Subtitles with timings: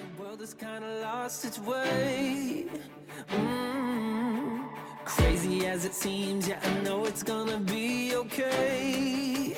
[0.00, 2.66] the world has kind of lost its way.
[3.30, 4.68] Mm,
[5.04, 9.49] crazy as it seems, yeah, I know it's gonna be okay.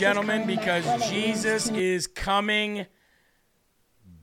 [0.00, 2.86] Gentlemen, because Jesus is coming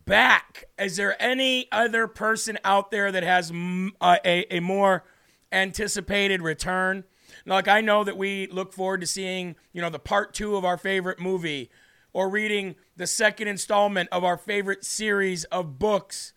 [0.05, 0.63] back.
[0.79, 5.03] Is there any other person out there that has a, uh, a, a more
[5.51, 7.03] anticipated return?
[7.45, 10.65] Like, I know that we look forward to seeing, you know, the part two of
[10.65, 11.69] our favorite movie
[12.11, 16.33] or reading the second installment of our favorite series of books.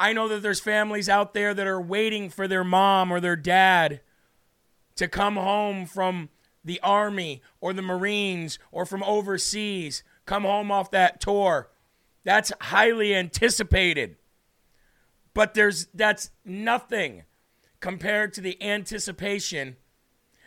[0.00, 3.36] I know that there's families out there that are waiting for their mom or their
[3.36, 4.00] dad
[4.96, 6.28] to come home from
[6.66, 11.70] the army or the marines or from overseas come home off that tour.
[12.24, 14.16] That's highly anticipated.
[15.32, 17.22] But there's that's nothing
[17.80, 19.76] compared to the anticipation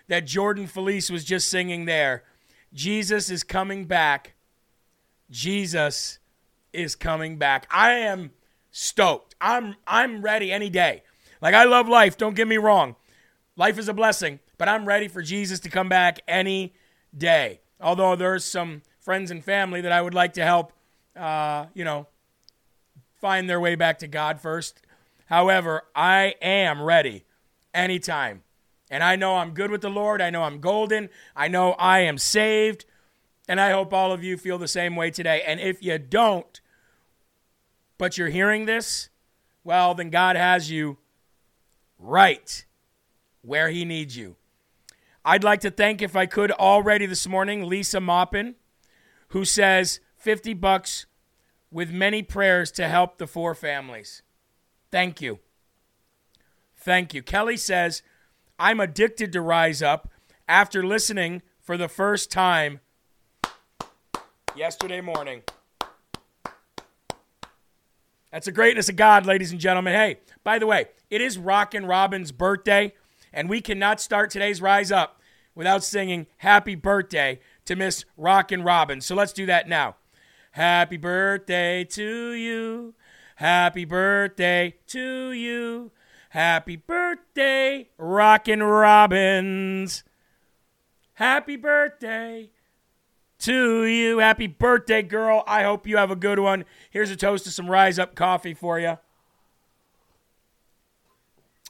[0.07, 2.23] that Jordan Felice was just singing there.
[2.73, 4.33] Jesus is coming back.
[5.29, 6.19] Jesus
[6.73, 7.65] is coming back.
[7.71, 8.31] I am
[8.71, 9.35] stoked.
[9.39, 11.03] I'm I'm ready any day.
[11.41, 12.17] Like I love life.
[12.17, 12.95] Don't get me wrong.
[13.55, 16.73] Life is a blessing, but I'm ready for Jesus to come back any
[17.17, 17.61] day.
[17.81, 20.73] Although there's some friends and family that I would like to help,
[21.15, 22.07] uh, you know,
[23.19, 24.81] find their way back to God first.
[25.27, 27.23] However, I am ready
[27.73, 28.43] anytime.
[28.91, 30.21] And I know I'm good with the Lord.
[30.21, 31.09] I know I'm golden.
[31.35, 32.85] I know I am saved.
[33.47, 35.41] And I hope all of you feel the same way today.
[35.47, 36.59] And if you don't,
[37.97, 39.09] but you're hearing this,
[39.63, 40.97] well, then God has you
[41.97, 42.65] right
[43.41, 44.35] where he needs you.
[45.25, 48.55] I'd like to thank, if I could, already this morning, Lisa Moppin,
[49.29, 51.05] who says 50 bucks
[51.71, 54.23] with many prayers to help the four families.
[54.91, 55.39] Thank you.
[56.75, 57.21] Thank you.
[57.21, 58.01] Kelly says,
[58.57, 60.09] I'm addicted to Rise Up
[60.47, 62.79] after listening for the first time
[64.55, 65.43] yesterday morning.
[68.31, 69.93] That's the greatness of God, ladies and gentlemen.
[69.93, 72.93] Hey, by the way, it is Rockin' Robin's birthday,
[73.33, 75.21] and we cannot start today's Rise Up
[75.55, 79.01] without singing Happy Birthday to Miss Rockin' Robin.
[79.01, 79.95] So let's do that now.
[80.51, 82.95] Happy birthday to you.
[83.35, 85.91] Happy birthday to you.
[86.29, 90.03] Happy birthday, Rockin' Robins.
[91.13, 92.51] Happy birthday
[93.39, 94.19] to you.
[94.19, 95.43] Happy birthday, girl.
[95.47, 96.65] I hope you have a good one.
[96.91, 98.97] Here's a toast to some Rise Up coffee for you.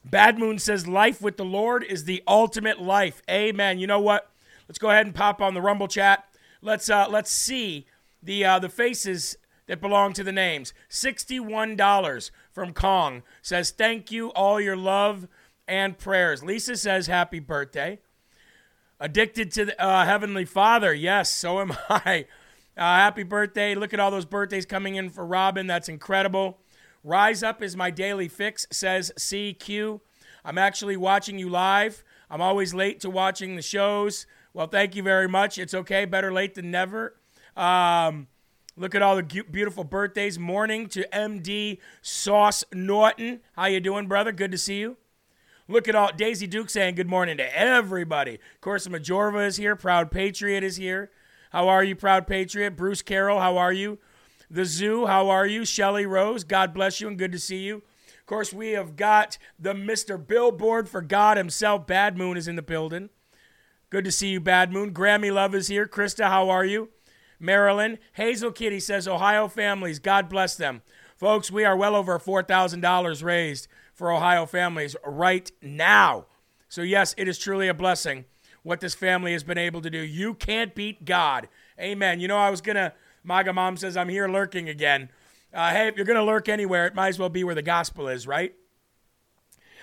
[0.05, 3.21] Bad Moon says, Life with the Lord is the ultimate life.
[3.29, 3.79] Amen.
[3.79, 4.29] You know what?
[4.67, 6.25] Let's go ahead and pop on the Rumble chat.
[6.61, 7.85] Let's uh, let's see
[8.21, 9.37] the uh, the faces
[9.67, 10.73] that belong to the names.
[10.89, 15.27] Sixty-one dollars from Kong says, "Thank you, all your love
[15.67, 17.99] and prayers." Lisa says, "Happy birthday."
[18.99, 20.93] Addicted to the uh, Heavenly Father.
[20.93, 22.25] Yes, so am I.
[22.77, 23.75] Uh, happy birthday.
[23.75, 25.67] Look at all those birthdays coming in for Robin.
[25.67, 26.59] That's incredible.
[27.03, 30.01] Rise Up is my daily fix, says CQ.
[30.43, 32.03] I'm actually watching you live.
[32.29, 34.25] I'm always late to watching the shows.
[34.53, 35.57] Well, thank you very much.
[35.57, 36.05] It's okay.
[36.05, 37.15] Better late than never.
[37.55, 38.27] Um,
[38.75, 40.37] look at all the beautiful birthdays.
[40.37, 43.41] Morning to MD Sauce Norton.
[43.53, 44.31] How you doing, brother?
[44.31, 44.97] Good to see you.
[45.67, 48.35] Look at all Daisy Duke saying good morning to everybody.
[48.35, 49.75] Of course, Majorva is here.
[49.75, 51.11] Proud Patriot is here.
[51.51, 52.71] How are you, Proud Patriot?
[52.75, 53.99] Bruce Carroll, how are you?
[54.49, 55.65] The Zoo, how are you?
[55.65, 57.77] Shelly Rose, God bless you and good to see you.
[57.77, 60.25] Of course, we have got the Mr.
[60.25, 61.85] Billboard for God himself.
[61.87, 63.09] Bad Moon is in the building.
[63.89, 64.93] Good to see you, Bad Moon.
[64.93, 65.87] Grammy Love is here.
[65.87, 66.89] Krista, how are you?
[67.39, 67.97] Marilyn.
[68.13, 70.81] Hazel Kitty says, Ohio families, God bless them.
[71.15, 76.25] Folks, we are well over $4,000 raised for Ohio families right now.
[76.69, 78.25] So, yes, it is truly a blessing
[78.63, 79.99] what this family has been able to do.
[79.99, 81.49] You can't beat God.
[81.79, 82.19] Amen.
[82.19, 82.93] You know, I was going to,
[83.23, 85.09] MAGA mom says, I'm here lurking again.
[85.53, 87.61] Uh, hey, if you're going to lurk anywhere, it might as well be where the
[87.61, 88.53] gospel is, right?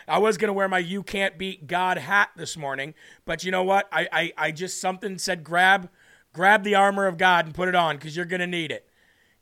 [0.09, 2.95] I was going to wear my You Can't Beat God hat this morning,
[3.25, 3.89] but you know what?
[3.91, 5.91] I, I, I just, something said grab,
[6.33, 8.89] grab the armor of God and put it on because you're going to need it.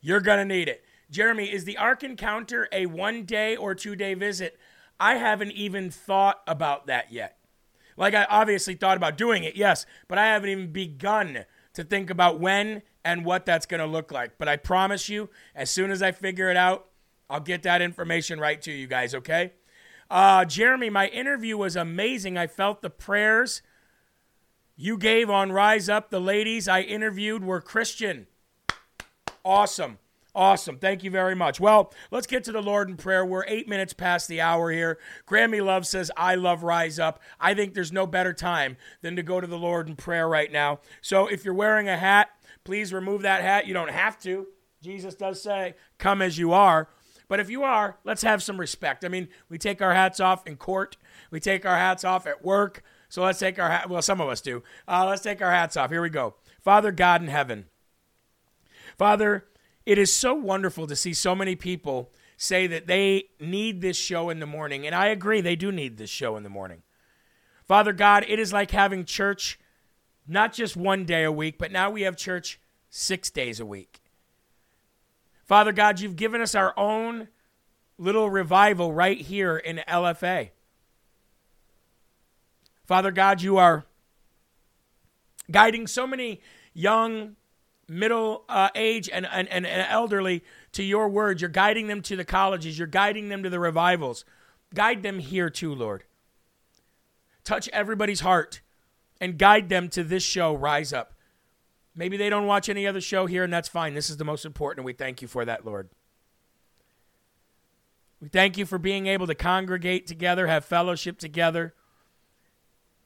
[0.01, 0.83] You're going to need it.
[1.11, 4.57] Jeremy, is the Ark Encounter a one day or two day visit?
[4.99, 7.37] I haven't even thought about that yet.
[7.97, 12.09] Like, I obviously thought about doing it, yes, but I haven't even begun to think
[12.09, 14.37] about when and what that's going to look like.
[14.39, 16.87] But I promise you, as soon as I figure it out,
[17.29, 19.53] I'll get that information right to you guys, okay?
[20.09, 22.37] Uh, Jeremy, my interview was amazing.
[22.37, 23.61] I felt the prayers
[24.75, 26.09] you gave on Rise Up.
[26.09, 28.27] The ladies I interviewed were Christian.
[29.43, 29.99] Awesome.
[30.33, 30.77] Awesome.
[30.77, 31.61] Thank you very much.
[31.61, 33.25] Well, let's get to the Lord in prayer.
[33.25, 34.99] We're eight minutes past the hour here.
[35.25, 37.21] Grammy Love says, I love Rise Up.
[37.39, 40.51] I think there's no better time than to go to the Lord in prayer right
[40.51, 40.81] now.
[41.01, 42.34] So if you're wearing a hat,
[42.65, 43.67] please remove that hat.
[43.67, 44.47] You don't have to.
[44.81, 46.89] Jesus does say, Come as you are.
[47.27, 49.03] But if you are, let's have some respect.
[49.03, 50.97] I mean, we take our hats off in court,
[51.31, 52.83] we take our hats off at work.
[53.07, 53.89] So let's take our hat.
[53.89, 54.63] Well, some of us do.
[54.87, 55.89] Uh, let's take our hats off.
[55.91, 56.35] Here we go.
[56.59, 57.65] Father God in heaven.
[58.97, 59.45] Father,
[59.85, 64.29] it is so wonderful to see so many people say that they need this show
[64.29, 64.85] in the morning.
[64.85, 66.81] And I agree, they do need this show in the morning.
[67.67, 69.59] Father God, it is like having church
[70.27, 74.01] not just one day a week, but now we have church six days a week.
[75.45, 77.27] Father God, you've given us our own
[77.97, 80.49] little revival right here in LFA.
[82.85, 83.85] Father God, you are
[85.49, 86.41] guiding so many
[86.73, 87.35] young
[87.87, 91.41] middle uh, age and, and, and elderly to your word.
[91.41, 92.77] You're guiding them to the colleges.
[92.77, 94.25] You're guiding them to the revivals.
[94.73, 96.03] Guide them here too, Lord.
[97.43, 98.61] Touch everybody's heart
[99.21, 101.13] and guide them to this show, Rise Up.
[101.95, 103.93] Maybe they don't watch any other show here, and that's fine.
[103.93, 105.89] This is the most important, and we thank you for that, Lord.
[108.21, 111.73] We thank you for being able to congregate together, have fellowship together,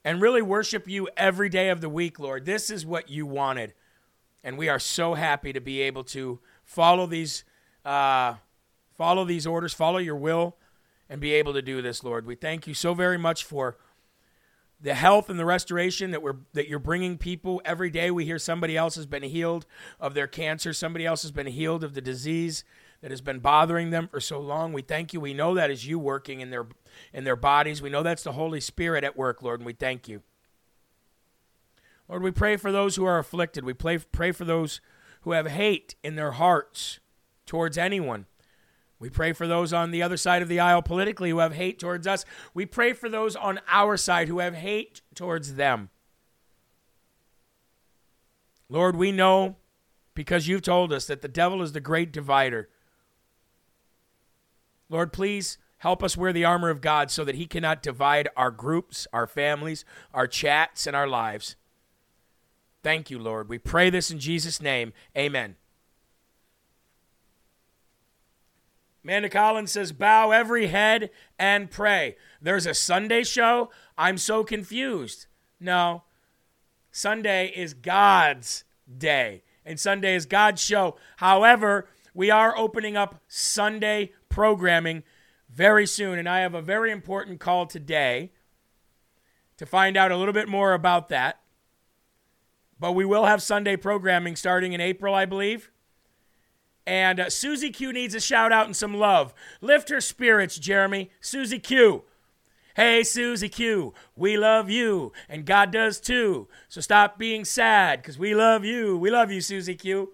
[0.04, 2.46] and really worship you every day of the week, Lord.
[2.46, 3.74] This is what you wanted.
[4.44, 7.44] And we are so happy to be able to follow these,
[7.84, 8.36] uh,
[8.98, 10.56] follow these orders, follow your will,
[11.10, 12.26] and be able to do this, Lord.
[12.26, 13.78] We thank you so very much for
[14.82, 18.12] the health and the restoration that we're that you're bringing people every day.
[18.12, 19.66] We hear somebody else has been healed
[20.00, 22.64] of their cancer, somebody else has been healed of the disease
[23.02, 24.74] that has been bothering them for so long.
[24.74, 25.20] We thank you.
[25.20, 26.68] We know that is you working in their
[27.14, 27.82] in their bodies.
[27.82, 30.22] We know that's the Holy Spirit at work, Lord, and we thank you.
[32.08, 33.64] Lord, we pray for those who are afflicted.
[33.64, 34.82] We pray, pray for those
[35.22, 37.00] who have hate in their hearts
[37.46, 38.26] towards anyone.
[39.00, 41.80] We pray for those on the other side of the aisle politically who have hate
[41.80, 42.26] towards us.
[42.54, 45.90] We pray for those on our side who have hate towards them.
[48.68, 49.56] Lord, we know
[50.14, 52.70] because you've told us that the devil is the great divider.
[54.90, 58.52] Lord, please help us wear the armor of God so that He cannot divide our
[58.52, 61.56] groups, our families, our chats, and our lives.
[62.84, 63.48] Thank you, Lord.
[63.50, 64.94] We pray this in Jesus' name.
[65.18, 65.56] Amen.
[69.10, 72.16] Amanda Collins says, bow every head and pray.
[72.40, 73.72] There's a Sunday show.
[73.98, 75.26] I'm so confused.
[75.60, 76.04] No.
[76.92, 78.66] Sunday is God's
[79.00, 80.96] day, and Sunday is God's show.
[81.18, 85.02] However, we are opening up Sunday programming
[85.50, 88.32] very soon, and I have a very important call today
[89.58, 91.40] to find out a little bit more about that.
[92.80, 95.72] But we will have Sunday programming starting in April, I believe.
[96.90, 99.32] And uh, Susie Q needs a shout out and some love.
[99.62, 101.12] Lift her spirits, Jeremy.
[101.22, 102.02] Susie Q.
[102.76, 106.48] Hey, Susie Q, we love you, and God does too.
[106.68, 108.98] So stop being sad, because we love you.
[108.98, 110.14] We love you, Susie Q.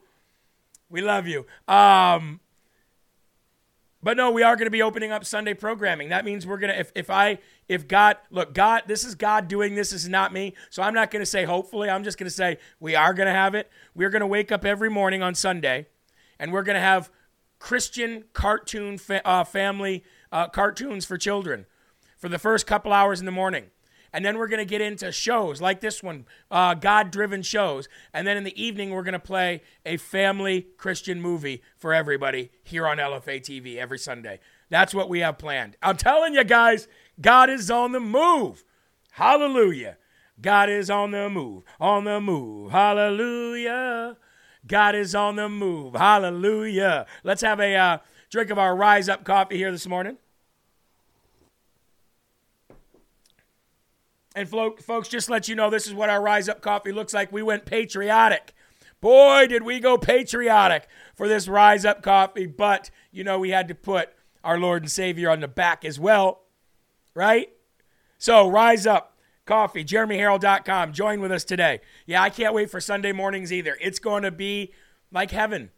[0.90, 1.46] We love you.
[1.68, 2.42] Um,
[4.04, 6.10] but no, we are going to be opening up Sunday programming.
[6.10, 7.38] That means we're going to, if, if I,
[7.70, 10.56] if God, look, God, this is God doing this, this is not me.
[10.72, 11.90] So I'm not going to say hopefully.
[11.90, 13.72] I'm just going to say we are going to have it.
[13.94, 15.88] We're going to wake up every morning on Sunday
[16.40, 17.12] and we're going to have
[17.60, 21.66] Christian cartoon fa- uh, family uh, cartoons for children
[22.18, 23.66] for the first couple hours in the morning.
[24.14, 27.90] And then we're going to get into shows like this one, uh, God driven shows.
[28.14, 32.52] And then in the evening, we're going to play a family Christian movie for everybody
[32.64, 34.40] here on LFA TV every Sunday.
[34.70, 35.76] That's what we have planned.
[35.82, 36.88] I'm telling you guys,
[37.20, 38.64] God is on the move.
[39.12, 39.98] Hallelujah.
[40.42, 42.72] God is on the move, on the move.
[42.72, 44.18] Hallelujah.
[44.68, 45.96] God is on the move.
[45.96, 47.06] Hallelujah.
[47.24, 47.98] Let's have a uh,
[48.30, 50.18] drink of our Rise Up coffee here this morning.
[54.36, 57.32] And folks, just let you know, this is what our Rise Up coffee looks like.
[57.32, 58.54] We went patriotic.
[59.00, 62.46] Boy, did we go patriotic for this Rise Up coffee.
[62.46, 64.10] But, you know, we had to put
[64.44, 66.42] our Lord and Savior on the back as well,
[67.14, 67.50] right?
[68.18, 69.15] So, Rise Up
[69.46, 70.92] coffee, jeremyherrell.com.
[70.92, 71.82] Join with us today.
[72.06, 73.78] Yeah, I can't wait for Sunday mornings either.
[73.80, 74.74] It's going to be
[75.12, 75.72] like heaven.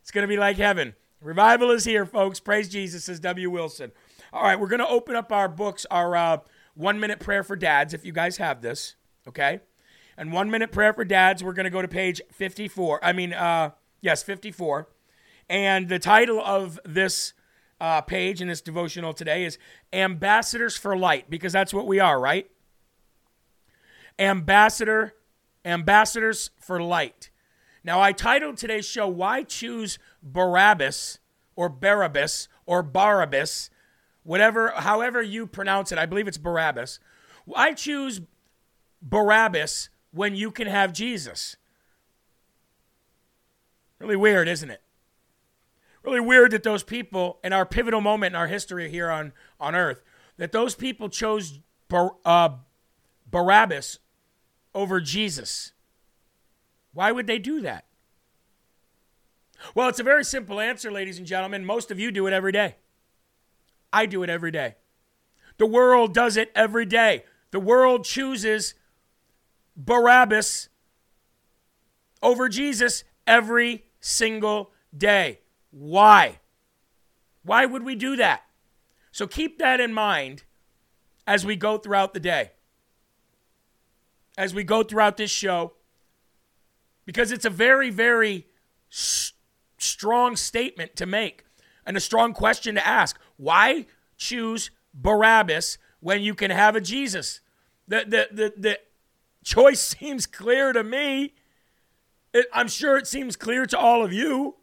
[0.00, 0.94] It's going to be like heaven.
[1.20, 2.38] Revival is here, folks.
[2.40, 3.50] Praise Jesus, says W.
[3.50, 3.92] Wilson.
[4.32, 6.38] All right, we're going to open up our books, our uh,
[6.74, 8.94] one minute prayer for dads, if you guys have this,
[9.26, 9.60] okay?
[10.16, 13.04] And one minute prayer for dads, we're going to go to page 54.
[13.04, 13.70] I mean, uh,
[14.00, 14.88] yes, 54.
[15.48, 17.32] And the title of this
[17.80, 19.58] uh, page in this devotional today is
[19.92, 22.48] Ambassadors for Light, because that's what we are, right?
[24.18, 25.14] Ambassador,
[25.64, 27.30] Ambassadors for Light.
[27.84, 31.18] Now, I titled today's show, Why Choose Barabbas
[31.56, 33.70] or Barabbas or Barabbas
[34.28, 35.96] whatever, however you pronounce it.
[35.96, 37.00] I believe it's Barabbas.
[37.56, 38.20] I choose
[39.00, 41.56] Barabbas when you can have Jesus.
[43.98, 44.82] Really weird, isn't it?
[46.02, 49.74] Really weird that those people, in our pivotal moment in our history here on, on
[49.74, 50.02] earth,
[50.36, 52.50] that those people chose Bar, uh,
[53.30, 53.98] Barabbas
[54.78, 55.72] over Jesus.
[56.92, 57.84] Why would they do that?
[59.74, 61.64] Well, it's a very simple answer, ladies and gentlemen.
[61.64, 62.76] Most of you do it every day.
[63.92, 64.76] I do it every day.
[65.56, 67.24] The world does it every day.
[67.50, 68.74] The world chooses
[69.76, 70.68] Barabbas
[72.22, 75.40] over Jesus every single day.
[75.72, 76.38] Why?
[77.42, 78.44] Why would we do that?
[79.10, 80.44] So keep that in mind
[81.26, 82.52] as we go throughout the day,
[84.38, 85.72] as we go throughout this show,
[87.04, 88.46] because it's a very, very
[88.90, 89.32] s-
[89.78, 91.44] strong statement to make
[91.84, 93.18] and a strong question to ask.
[93.36, 97.40] Why choose Barabbas when you can have a Jesus?
[97.88, 98.78] The, the, the, the
[99.44, 101.34] choice seems clear to me.
[102.32, 104.54] It, I'm sure it seems clear to all of you.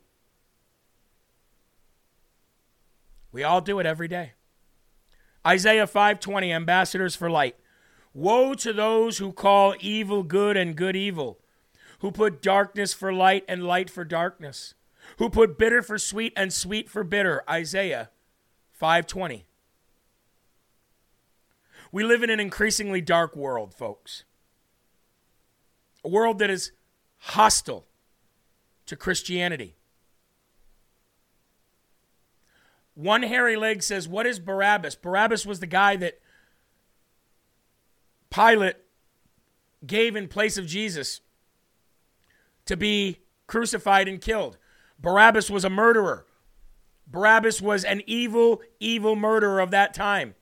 [3.34, 4.32] We all do it every day.
[5.46, 7.58] Isaiah 5:20 ambassadors for light.
[8.15, 11.38] Woe to those who call evil good and good evil,
[12.00, 14.74] who put darkness for light and light for darkness
[15.17, 17.43] who put bitter for sweet and sweet for bitter.
[17.50, 18.10] Isaiah
[18.72, 19.45] 5:20.
[21.91, 24.25] We live in an increasingly dark world, folks.
[26.03, 26.72] A world that is
[27.19, 27.88] hostile
[28.86, 29.75] to Christianity.
[32.93, 34.95] One hairy leg says, What is Barabbas?
[34.95, 36.19] Barabbas was the guy that
[38.36, 38.75] Pilate
[39.88, 41.22] gave in place of Jesus
[42.65, 44.58] to be crucified and killed.
[45.00, 46.25] Barabbas was a murderer.
[47.08, 50.36] Barabbas was an evil, evil murderer of that time.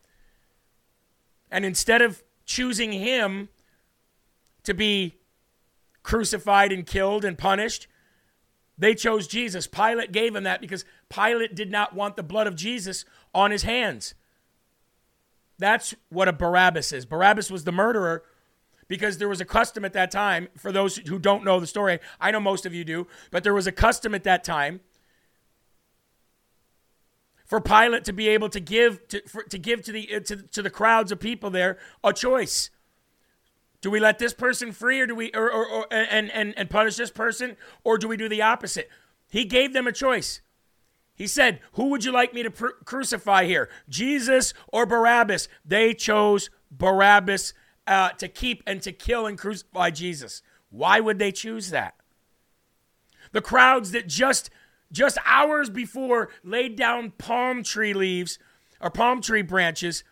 [1.52, 3.50] And instead of choosing him
[4.64, 5.20] to be
[6.02, 7.88] crucified and killed and punished,
[8.76, 9.68] They chose Jesus.
[9.68, 13.64] Pilate gave him that because Pilate did not want the blood of Jesus on his
[13.64, 14.16] hands.
[15.64, 17.06] That's what a Barabbas is.
[17.06, 18.26] Barabbas was the murderer
[18.90, 22.00] because there was a custom at that time, for those who don't know the story,
[22.20, 24.82] I know most of you do, but there was a custom at that time
[27.46, 30.36] for Pilate to be able to give to, for, to give to the uh, to,
[30.36, 32.70] to the crowds of people there a choice.
[33.80, 36.70] Do we let this person free, or do we or, or, or and, and and
[36.70, 37.56] punish this person,
[37.86, 38.90] or do we do the opposite?
[39.32, 40.42] He gave them a choice.
[41.16, 45.94] He said, "Who would you like me to pr- crucify here, Jesus or Barabbas?" They
[45.94, 47.54] chose Barabbas
[47.86, 50.42] uh, to keep and to kill and crucify Jesus.
[50.70, 51.96] Why would they choose that?
[53.32, 54.50] The crowds that just
[54.92, 58.40] just hours before laid down palm tree leaves
[58.80, 60.04] or palm tree branches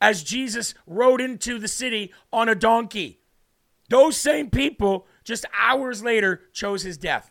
[0.00, 3.20] as Jesus rode into the city on a donkey.
[3.88, 7.30] Those same people just hours later chose his death.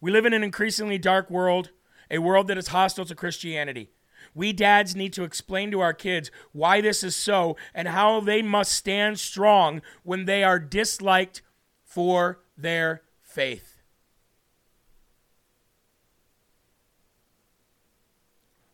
[0.00, 1.70] We live in an increasingly dark world,
[2.10, 3.90] a world that is hostile to Christianity.
[4.34, 8.42] We dads need to explain to our kids why this is so and how they
[8.42, 11.42] must stand strong when they are disliked
[11.84, 13.76] for their faith.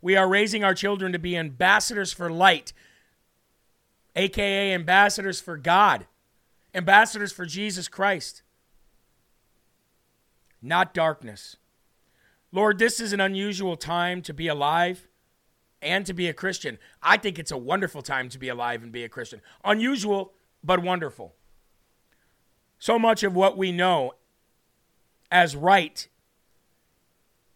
[0.00, 2.73] We are raising our children to be ambassadors for light,
[4.14, 6.06] aka ambassadors for God,
[6.75, 8.42] ambassadors for Jesus Christ,
[10.66, 11.56] not darkness.
[12.52, 15.08] Lord, this is an unusual time to be alive
[15.82, 16.78] and to be a Christian.
[17.02, 19.40] I think it's a wonderful time to be alive and be a Christian.
[19.64, 20.32] Unusual,
[20.64, 21.35] but wonderful.
[22.78, 24.14] So much of what we know
[25.30, 26.08] as right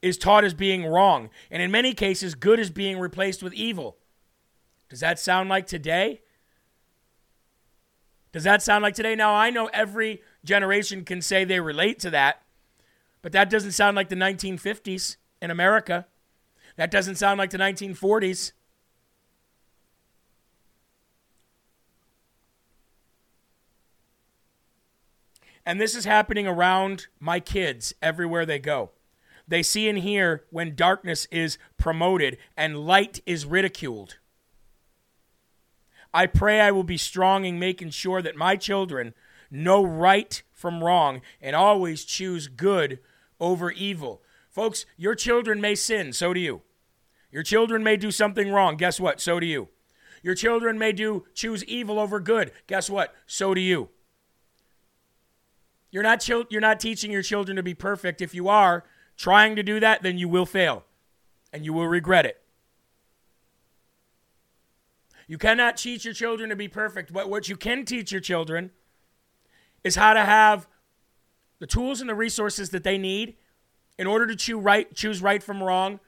[0.03, 3.99] is taught as being wrong, and in many cases, good is being replaced with evil.
[4.89, 6.23] Does that sound like today?
[8.33, 9.15] Does that sound like today?
[9.15, 12.43] Now, I know every generation can say they relate to that,
[13.23, 16.07] but that doesn't sound like the 1950s in America.
[16.77, 18.53] That doesn't sound like the 1940s.
[25.67, 28.91] And this is happening around my kids everywhere they go.
[29.47, 34.19] They see and hear when darkness is promoted and light is ridiculed.
[36.15, 39.15] I pray I will be strong in making sure that my children
[39.51, 43.01] know right from wrong and always choose good
[43.41, 44.23] over evil.
[44.51, 46.63] Folks, your children may sin, so do you.
[47.33, 48.77] Your children may do something wrong.
[48.77, 49.21] Guess what?
[49.21, 49.69] So do you.
[50.23, 52.53] Your children may do choose evil over good.
[52.67, 53.15] Guess what?
[53.27, 53.89] So do you.
[55.91, 58.21] You're not chil- you're not teaching your children to be perfect.
[58.21, 58.85] If you are
[59.17, 60.85] trying to do that, then you will fail
[61.53, 62.43] and you will regret it.
[65.27, 68.71] You cannot teach your children to be perfect, but what you can teach your children
[69.85, 70.67] is how to have
[71.61, 73.37] the tools and the resources that they need
[73.99, 76.01] in order to choose right, choose right from wrong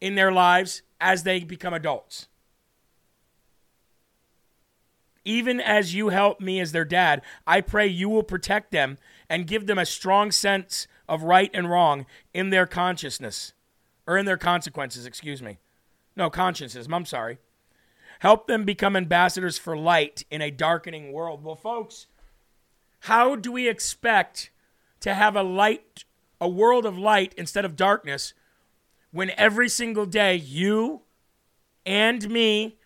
[0.00, 2.26] in their lives as they become adults.
[5.24, 9.46] Even as you help me as their dad, I pray you will protect them and
[9.46, 13.52] give them a strong sense of right and wrong in their consciousness,
[14.06, 15.58] or in their consequences, excuse me.
[16.16, 17.38] No, consciences, I'm sorry.
[18.18, 21.44] Help them become ambassadors for light in a darkening world.
[21.44, 22.06] Well, folks,
[23.00, 24.50] how do we expect
[25.02, 26.04] to have a light,
[26.40, 28.34] a world of light instead of darkness
[29.10, 31.02] when every single day you
[31.84, 32.78] and me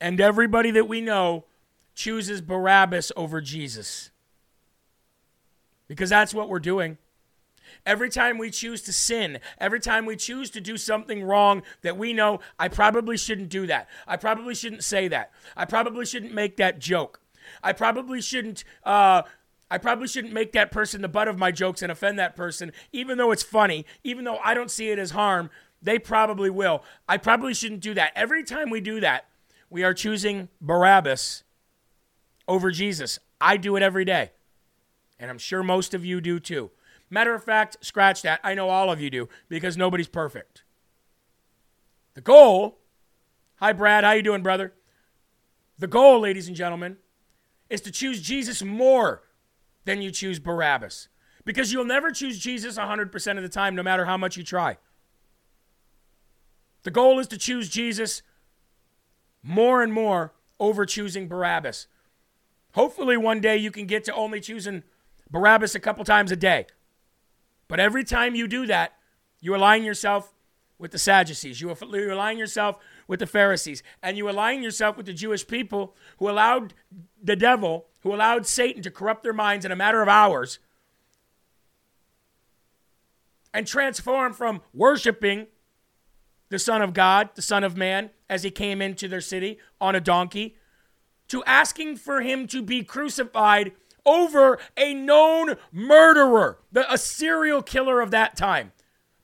[0.00, 1.44] and everybody that we know
[1.94, 4.10] chooses Barabbas over Jesus.
[5.86, 6.98] Because that's what we're doing.
[7.84, 11.96] Every time we choose to sin, every time we choose to do something wrong that
[11.96, 13.88] we know, I probably shouldn't do that.
[14.06, 15.32] I probably shouldn't say that.
[15.56, 17.20] I probably shouldn't make that joke.
[17.62, 18.64] I probably shouldn't.
[18.84, 19.22] Uh,
[19.70, 22.72] I probably shouldn't make that person the butt of my jokes and offend that person,
[22.92, 25.50] even though it's funny, even though I don't see it as harm.
[25.82, 26.82] They probably will.
[27.08, 28.12] I probably shouldn't do that.
[28.16, 29.26] Every time we do that,
[29.70, 31.44] we are choosing Barabbas
[32.48, 33.18] over Jesus.
[33.40, 34.32] I do it every day.
[35.20, 36.70] And I'm sure most of you do too.
[37.10, 38.40] Matter of fact, scratch that.
[38.42, 40.62] I know all of you do because nobody's perfect.
[42.14, 42.78] The goal,
[43.56, 44.72] hi Brad, how you doing, brother?
[45.78, 46.96] The goal, ladies and gentlemen,
[47.70, 49.22] is to choose Jesus more
[49.88, 51.08] than you choose Barabbas.
[51.46, 54.76] Because you'll never choose Jesus 100% of the time, no matter how much you try.
[56.82, 58.20] The goal is to choose Jesus
[59.42, 61.86] more and more over choosing Barabbas.
[62.74, 64.82] Hopefully, one day you can get to only choosing
[65.30, 66.66] Barabbas a couple times a day.
[67.66, 68.92] But every time you do that,
[69.40, 70.34] you align yourself
[70.78, 71.62] with the Sadducees.
[71.62, 71.74] You
[72.12, 76.74] align yourself with the Pharisees, and you align yourself with the Jewish people who allowed
[77.20, 80.60] the devil, who allowed Satan to corrupt their minds in a matter of hours
[83.52, 85.46] and transform from worshiping
[86.50, 89.94] the Son of God, the Son of Man, as he came into their city on
[89.94, 90.56] a donkey,
[91.28, 93.72] to asking for him to be crucified
[94.06, 98.72] over a known murderer, the, a serial killer of that time.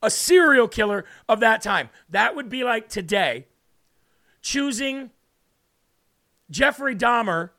[0.02, 1.88] A serial killer of that time.
[2.10, 3.46] That would be like today
[4.44, 5.10] choosing
[6.50, 7.50] Jeffrey Dahmer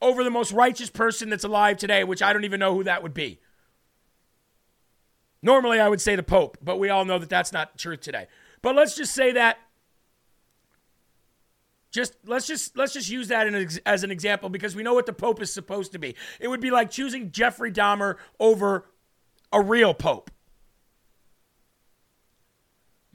[0.00, 3.02] over the most righteous person that's alive today, which I don't even know who that
[3.02, 3.40] would be.
[5.42, 8.26] Normally, I would say the Pope, but we all know that that's not truth today.
[8.60, 9.58] But let's just say that.
[11.90, 13.46] Just let's just let's just use that
[13.86, 16.14] as an example because we know what the Pope is supposed to be.
[16.40, 18.86] It would be like choosing Jeffrey Dahmer over
[19.50, 20.30] a real Pope.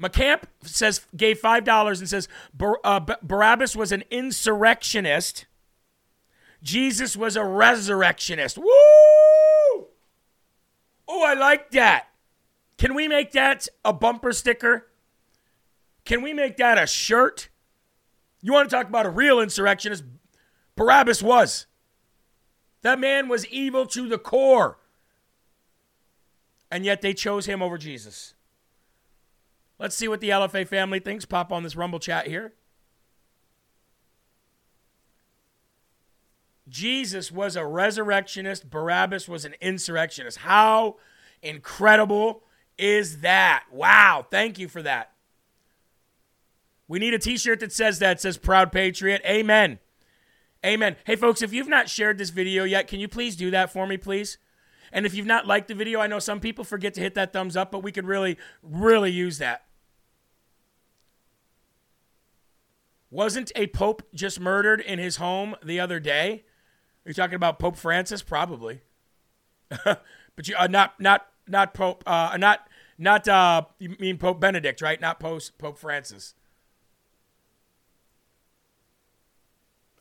[0.01, 5.45] McCamp says gave five dollars and says Bar- uh, Barabbas was an insurrectionist.
[6.63, 8.57] Jesus was a resurrectionist.
[8.57, 8.65] Woo!
[11.07, 12.07] Oh, I like that.
[12.77, 14.87] Can we make that a bumper sticker?
[16.05, 17.49] Can we make that a shirt?
[18.41, 20.03] You want to talk about a real insurrectionist?
[20.75, 21.67] Barabbas was.
[22.81, 24.79] That man was evil to the core.
[26.71, 28.33] And yet they chose him over Jesus.
[29.81, 31.25] Let's see what the LFA family thinks.
[31.25, 32.53] Pop on this Rumble chat here.
[36.69, 40.37] Jesus was a resurrectionist, Barabbas was an insurrectionist.
[40.37, 40.97] How
[41.41, 42.43] incredible
[42.77, 43.65] is that?
[43.71, 45.11] Wow, thank you for that.
[46.87, 49.21] We need a t shirt that says that, says Proud Patriot.
[49.25, 49.79] Amen.
[50.63, 50.95] Amen.
[51.05, 53.87] Hey, folks, if you've not shared this video yet, can you please do that for
[53.87, 54.37] me, please?
[54.93, 57.33] And if you've not liked the video, I know some people forget to hit that
[57.33, 59.65] thumbs up, but we could really, really use that.
[63.11, 66.45] Wasn't a pope just murdered in his home the other day?
[67.05, 68.23] Are you talking about Pope Francis?
[68.23, 68.81] Probably.
[69.85, 74.81] but you uh, not not not Pope uh, not not uh, you mean Pope Benedict,
[74.81, 74.99] right?
[74.99, 76.35] Not Pope Pope Francis.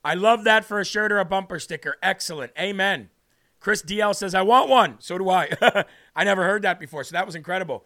[0.04, 1.96] I love that for a shirt or a bumper sticker.
[2.02, 2.52] Excellent.
[2.58, 3.10] Amen.
[3.58, 4.96] Chris DL says, I want one.
[5.00, 5.50] So do I.
[6.16, 7.84] I never heard that before, so that was incredible.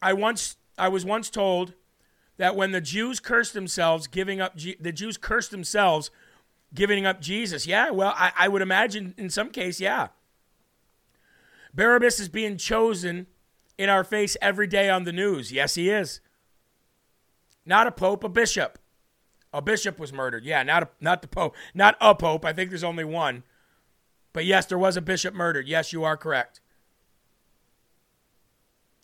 [0.00, 1.74] I once I was once told
[2.36, 6.10] that when the Jews cursed themselves, giving up the Jews cursed themselves
[6.74, 7.66] giving up Jesus.
[7.66, 10.08] Yeah, well, I, I would imagine in some case, yeah.
[11.74, 13.26] Barabbas is being chosen
[13.76, 15.52] in our face every day on the news.
[15.52, 16.20] Yes, he is.
[17.64, 18.78] Not a pope, a bishop.
[19.52, 20.44] A bishop was murdered.
[20.44, 22.44] Yeah, not a, not the pope, not a pope.
[22.44, 23.44] I think there's only one.
[24.32, 25.66] But yes, there was a bishop murdered.
[25.68, 26.60] Yes, you are correct.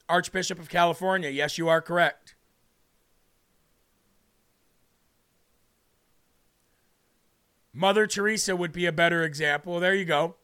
[0.09, 1.31] Archbishop of California.
[1.31, 2.35] Yes, you are correct.
[7.73, 9.81] Mother Teresa would be a better example.
[9.81, 10.37] There you go.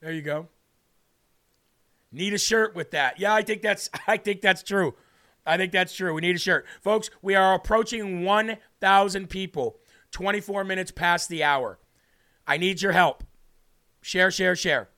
[0.00, 0.48] There you go.
[2.12, 3.18] Need a shirt with that.
[3.18, 4.94] Yeah, I think that's I think that's true.
[5.44, 6.14] I think that's true.
[6.14, 6.66] We need a shirt.
[6.82, 9.78] Folks, we are approaching 1,000 people
[10.10, 11.78] 24 minutes past the hour.
[12.46, 13.24] I need your help.
[14.02, 14.90] Share, share, share.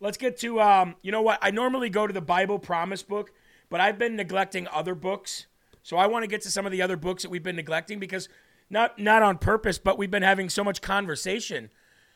[0.00, 1.38] Let's get to um, you know what?
[1.42, 3.32] I normally go to the Bible promise book,
[3.70, 5.46] but I've been neglecting other books.
[5.82, 7.98] So I want to get to some of the other books that we've been neglecting
[7.98, 8.28] because
[8.68, 11.70] not not on purpose, but we've been having so much conversation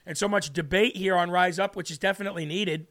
[0.05, 2.89] and so much debate here on Rise Up, which is definitely needed,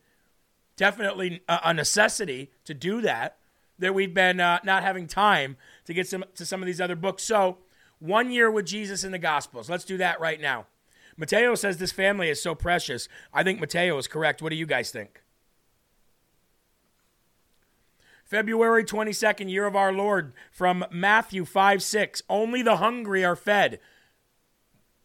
[0.78, 3.38] definitely a, necessity to do that.
[3.78, 6.96] That we've been uh, not having time to get some to some of these other
[6.96, 7.24] books.
[7.24, 7.60] So,
[8.00, 9.70] one year with Jesus in the Gospels.
[9.70, 10.66] Let's do that right now.
[11.20, 13.10] Mateo says this family is so precious.
[13.34, 14.42] I think Mateo is correct.
[14.42, 15.22] What do you guys think?
[18.24, 22.24] February 22nd, year of our Lord, from Matthew 5 6.
[22.30, 23.82] Only the hungry are fed.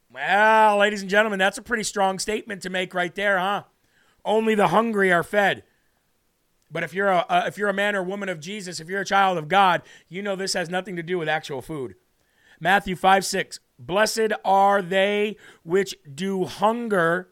[0.08, 3.64] Well, ladies and gentlemen, that's a pretty strong statement to make right there, huh?
[4.24, 5.64] Only the hungry are fed.
[6.70, 9.00] But if you're a uh, if you're a man or woman of Jesus, if you're
[9.00, 11.96] a child of God, you know this has nothing to do with actual food.
[12.60, 13.60] Matthew 5 6.
[13.78, 17.28] Blessed are they which do hunger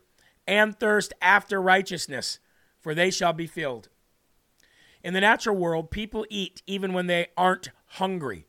[0.47, 2.41] and thirst after righteousness,
[2.81, 3.89] for they shall be filled.
[5.05, 8.47] In the natural world, people eat even when they aren't hungry.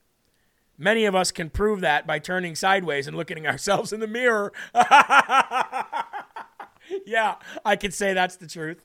[0.78, 4.08] Many of us can prove that by turning sideways and looking at ourselves in the
[4.08, 4.52] mirror.
[7.06, 8.82] yeah, I could say that's the truth.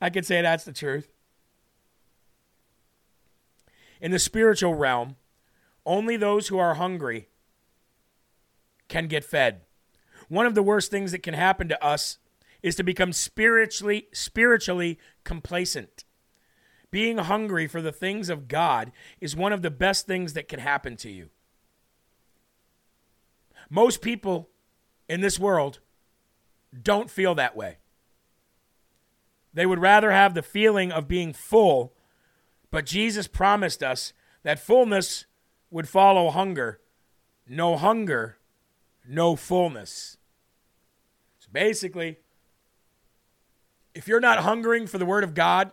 [0.00, 1.08] I could say that's the truth.
[4.00, 5.16] In the spiritual realm,
[5.86, 7.28] only those who are hungry
[8.88, 9.62] can get fed.
[10.28, 12.18] One of the worst things that can happen to us
[12.62, 16.04] is to become spiritually spiritually complacent.
[16.90, 20.60] Being hungry for the things of God is one of the best things that can
[20.60, 21.30] happen to you.
[23.68, 24.50] Most people
[25.08, 25.80] in this world
[26.82, 27.78] don't feel that way.
[29.52, 31.94] They would rather have the feeling of being full,
[32.70, 35.26] but Jesus promised us that fullness
[35.70, 36.80] would follow hunger.
[37.48, 38.38] No hunger,
[39.06, 40.16] no fullness.
[41.38, 42.18] So basically,
[43.94, 45.70] if you're not hungering for the Word of God,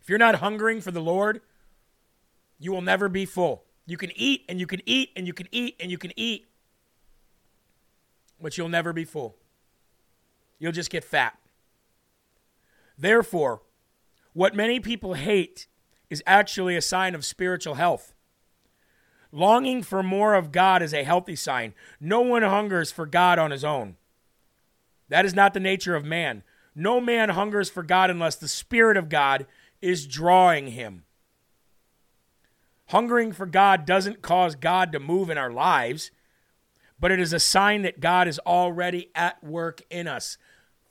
[0.00, 1.40] if you're not hungering for the Lord,
[2.58, 3.64] you will never be full.
[3.86, 6.46] You can eat and you can eat and you can eat and you can eat,
[8.40, 9.36] but you'll never be full.
[10.58, 11.38] You'll just get fat.
[12.96, 13.62] Therefore,
[14.32, 15.66] what many people hate
[16.08, 18.11] is actually a sign of spiritual health.
[19.32, 21.72] Longing for more of God is a healthy sign.
[21.98, 23.96] No one hungers for God on his own.
[25.08, 26.42] That is not the nature of man.
[26.74, 29.46] No man hungers for God unless the Spirit of God
[29.80, 31.04] is drawing him.
[32.88, 36.10] Hungering for God doesn't cause God to move in our lives,
[37.00, 40.36] but it is a sign that God is already at work in us.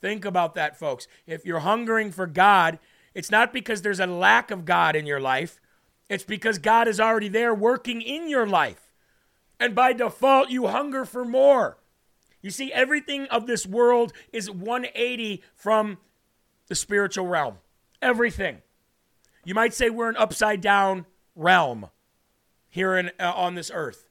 [0.02, 1.08] Think about that, folks.
[1.28, 2.80] If you're hungering for God,
[3.14, 5.60] it's not because there's a lack of God in your life,
[6.12, 8.92] it's because God is already there working in your life.
[9.62, 11.78] And by default, you hunger for more.
[12.42, 16.00] You see, everything of this world is 180 from
[16.68, 17.60] the spiritual realm.
[18.02, 18.58] Everything.
[19.46, 21.90] You might say we're an upside down realm
[22.68, 24.10] here in, uh, on this earth.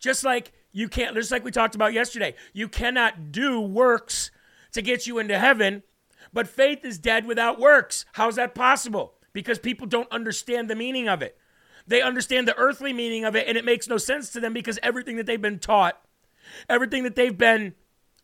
[0.00, 4.32] Just like you can't, just like we talked about yesterday, you cannot do works
[4.72, 5.84] to get you into heaven,
[6.32, 8.06] but faith is dead without works.
[8.14, 9.14] How's that possible?
[9.32, 11.36] Because people don't understand the meaning of it.
[11.86, 14.78] They understand the earthly meaning of it, and it makes no sense to them because
[14.82, 16.00] everything that they've been taught,
[16.68, 17.74] everything that they've been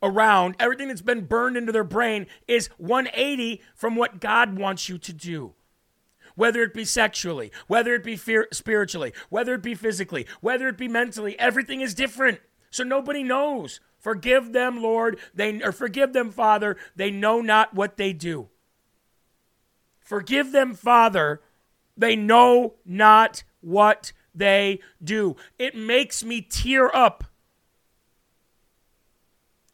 [0.01, 4.97] around, everything that's been burned into their brain is 180 from what God wants you
[4.99, 5.53] to do.
[6.35, 10.77] Whether it be sexually, whether it be fear, spiritually, whether it be physically, whether it
[10.77, 12.39] be mentally, everything is different.
[12.69, 13.79] So nobody knows.
[13.97, 15.19] Forgive them, Lord.
[15.33, 16.77] They or forgive them, Father.
[16.95, 18.49] They know not what they do.
[20.07, 21.41] Forgive them, Father.
[21.95, 25.35] They know not what they do.
[25.59, 27.25] It makes me tear up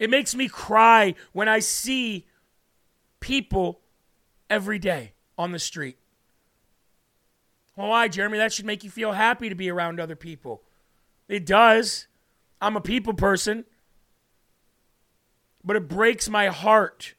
[0.03, 2.27] it makes me cry when I see
[3.21, 3.79] people
[4.49, 5.97] every day on the street.
[7.77, 8.37] Well, why, Jeremy?
[8.37, 10.61] That should make you feel happy to be around other people.
[11.29, 12.07] It does.
[12.59, 13.63] I'm a people person.
[15.63, 17.15] But it breaks my heart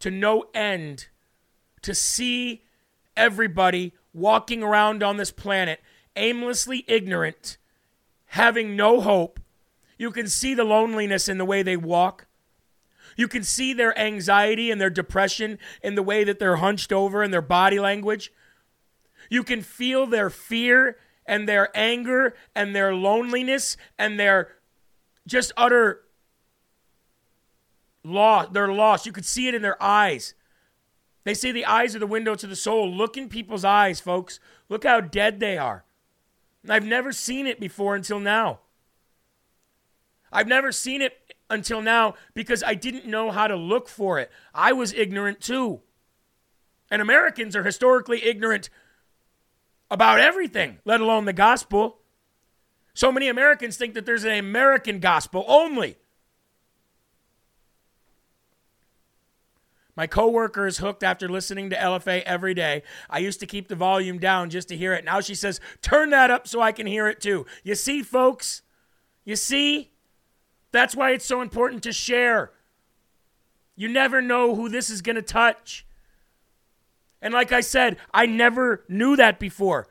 [0.00, 1.06] to no end
[1.84, 2.62] to see
[3.16, 5.80] everybody walking around on this planet
[6.16, 7.58] aimlessly ignorant,
[8.26, 9.40] having no hope,
[9.98, 12.26] you can see the loneliness in the way they walk.
[13.16, 17.22] You can see their anxiety and their depression in the way that they're hunched over
[17.22, 18.32] and their body language.
[19.30, 24.52] You can feel their fear and their anger and their loneliness and their
[25.26, 26.00] just utter
[28.02, 28.48] loss.
[28.52, 29.06] They're lost.
[29.06, 30.34] You could see it in their eyes.
[31.24, 32.90] They say the eyes are the window to the soul.
[32.90, 34.38] Look in people's eyes, folks.
[34.68, 35.84] Look how dead they are.
[36.68, 38.60] I've never seen it before until now.
[40.32, 44.30] I've never seen it until now because I didn't know how to look for it.
[44.54, 45.80] I was ignorant too.
[46.90, 48.68] And Americans are historically ignorant
[49.90, 51.98] about everything, let alone the gospel.
[52.94, 55.96] So many Americans think that there's an American gospel only.
[59.96, 62.82] My coworker is hooked after listening to LFA every day.
[63.08, 65.04] I used to keep the volume down just to hear it.
[65.04, 68.62] Now she says, "Turn that up so I can hear it too." You see, folks?
[69.24, 69.92] You see?
[70.72, 72.50] That's why it's so important to share.
[73.76, 75.86] You never know who this is going to touch.
[77.22, 79.88] And like I said, I never knew that before.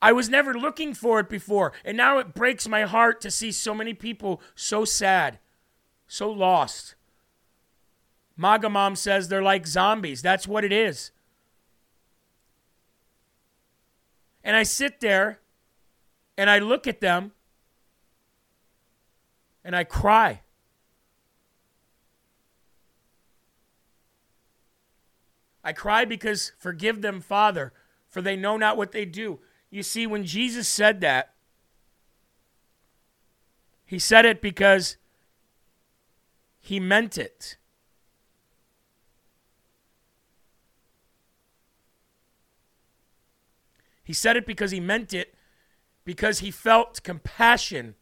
[0.00, 1.72] I was never looking for it before.
[1.84, 5.38] And now it breaks my heart to see so many people so sad,
[6.06, 6.94] so lost.
[8.42, 10.20] MAGA mom says they're like zombies.
[10.20, 11.12] That's what it is.
[14.42, 15.38] And I sit there
[16.36, 17.30] and I look at them
[19.64, 20.40] and I cry.
[25.62, 27.72] I cry because forgive them, Father,
[28.08, 29.38] for they know not what they do.
[29.70, 31.32] You see, when Jesus said that,
[33.86, 34.96] he said it because
[36.58, 37.56] he meant it.
[44.02, 45.34] He said it because he meant it,
[46.04, 47.94] because he felt compassion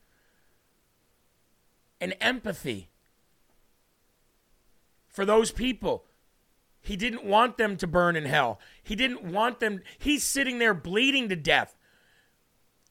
[2.00, 2.88] and empathy
[5.08, 6.04] for those people.
[6.80, 8.58] He didn't want them to burn in hell.
[8.82, 9.82] He didn't want them.
[9.98, 11.76] He's sitting there bleeding to death,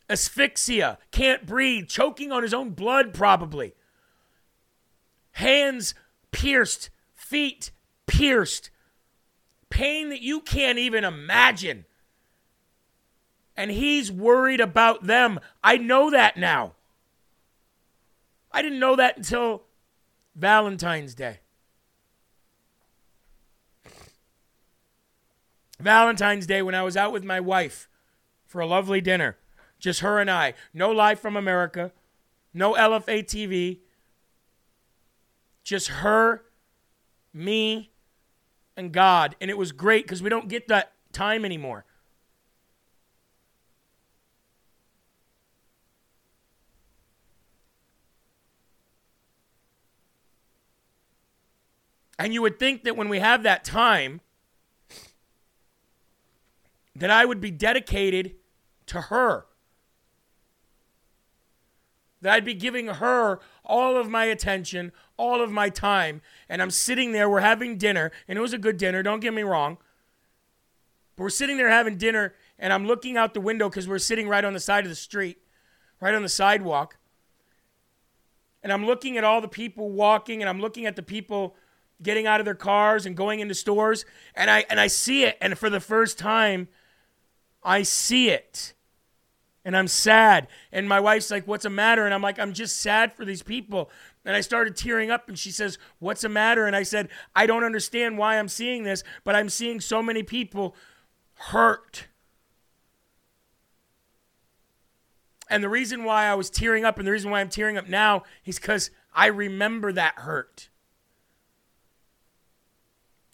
[0.08, 3.74] asphyxia, can't breathe, choking on his own blood, probably.
[5.34, 5.96] Hands
[6.32, 7.72] pierced, feet
[8.06, 8.70] pierced,
[9.70, 11.86] pain that you can't even imagine.
[13.60, 15.38] And he's worried about them.
[15.62, 16.76] I know that now.
[18.54, 19.64] I didn't know that until
[20.34, 21.40] Valentine's Day.
[25.78, 27.90] Valentine's Day when I was out with my wife
[28.46, 29.36] for a lovely dinner.
[29.78, 30.54] Just her and I.
[30.74, 31.92] No live from America.
[32.54, 33.80] No LFA TV.
[35.66, 36.46] Just her,
[37.34, 37.92] me,
[38.78, 39.36] and God.
[39.42, 41.84] And it was great because we don't get that time anymore.
[52.20, 54.20] And you would think that when we have that time,
[56.94, 58.36] that I would be dedicated
[58.88, 59.46] to her.
[62.22, 66.22] That I'd be giving her all of my attention, all of my time.
[66.50, 69.34] And I'm sitting there, we're having dinner, and it was a good dinner, don't get
[69.34, 69.78] me wrong.
[71.16, 74.28] But we're sitting there having dinner, and I'm looking out the window because we're sitting
[74.28, 75.38] right on the side of the street,
[76.02, 76.98] right on the sidewalk.
[78.62, 81.56] And I'm looking at all the people walking, and I'm looking at the people
[82.02, 85.38] getting out of their cars and going into stores, and I and I see it,
[85.42, 86.68] and for the first time,
[87.64, 88.74] I see it.
[89.66, 90.48] And I'm sad.
[90.72, 92.06] And my wife's like, What's the matter?
[92.06, 93.92] And I'm like, I'm just sad for these people.
[94.26, 96.66] And I started tearing up, and she says, What's the matter?
[96.66, 100.24] And I said, I don't understand why I'm seeing this, but I'm seeing so many
[100.24, 100.76] people
[101.34, 102.08] hurt.
[105.50, 107.90] And the reason why I was tearing up and the reason why I'm tearing up
[107.90, 110.70] now is because I remember that hurt.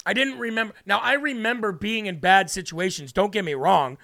[0.05, 0.73] I didn't remember.
[0.85, 3.11] Now, I remember being in bad situations.
[3.11, 3.97] Don't get me wrong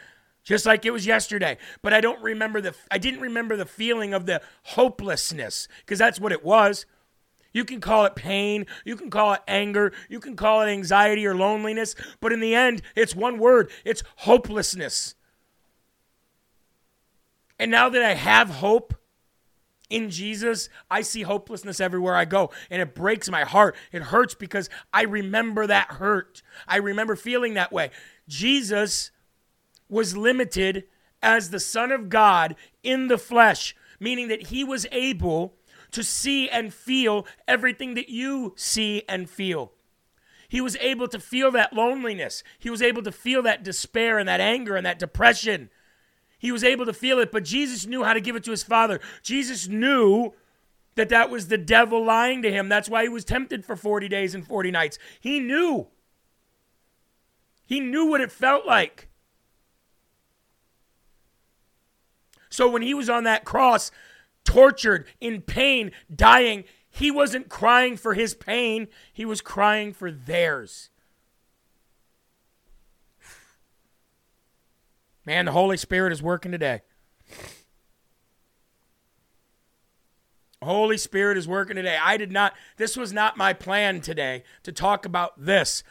[0.44, 1.58] just like it was yesterday.
[1.82, 6.20] But I don't remember the I didn't remember the feeling of the hopelessness because that's
[6.20, 6.86] what it was.
[7.54, 11.28] You can call it pain, you can call it anger, you can call it anxiety
[11.28, 13.70] or loneliness, but in the end, it's one word.
[13.84, 15.16] It's hopelessness.
[17.60, 18.94] And now that I have hope
[19.92, 23.76] in Jesus, I see hopelessness everywhere I go, and it breaks my heart.
[23.92, 26.42] It hurts because I remember that hurt.
[26.68, 27.92] I remember feeling that way.
[28.28, 29.12] Jesus
[29.90, 30.86] was limited
[31.22, 35.56] as the Son of God in the flesh, meaning that he was able
[35.92, 39.74] to see and feel everything that you see and feel.
[40.48, 42.44] He was able to feel that loneliness.
[42.60, 45.70] He was able to feel that despair and that anger and that depression.
[46.42, 48.64] He was able to feel it, but Jesus knew how to give it to his
[48.64, 49.00] Father.
[49.22, 50.34] Jesus knew
[50.96, 52.68] that that was the devil lying to him.
[52.68, 54.98] That's why he was tempted for 40 days and 40 nights.
[55.20, 55.88] He knew.
[57.64, 59.08] He knew what it felt like.
[62.50, 63.92] So when he was on that cross,
[64.44, 70.91] tortured, in pain, dying, he wasn't crying for his pain, he was crying for theirs.
[75.26, 76.82] Man, the Holy Spirit is working today.
[80.64, 81.98] Holy Spirit is working today.
[82.00, 85.84] I did not, this was not my plan today to talk about this.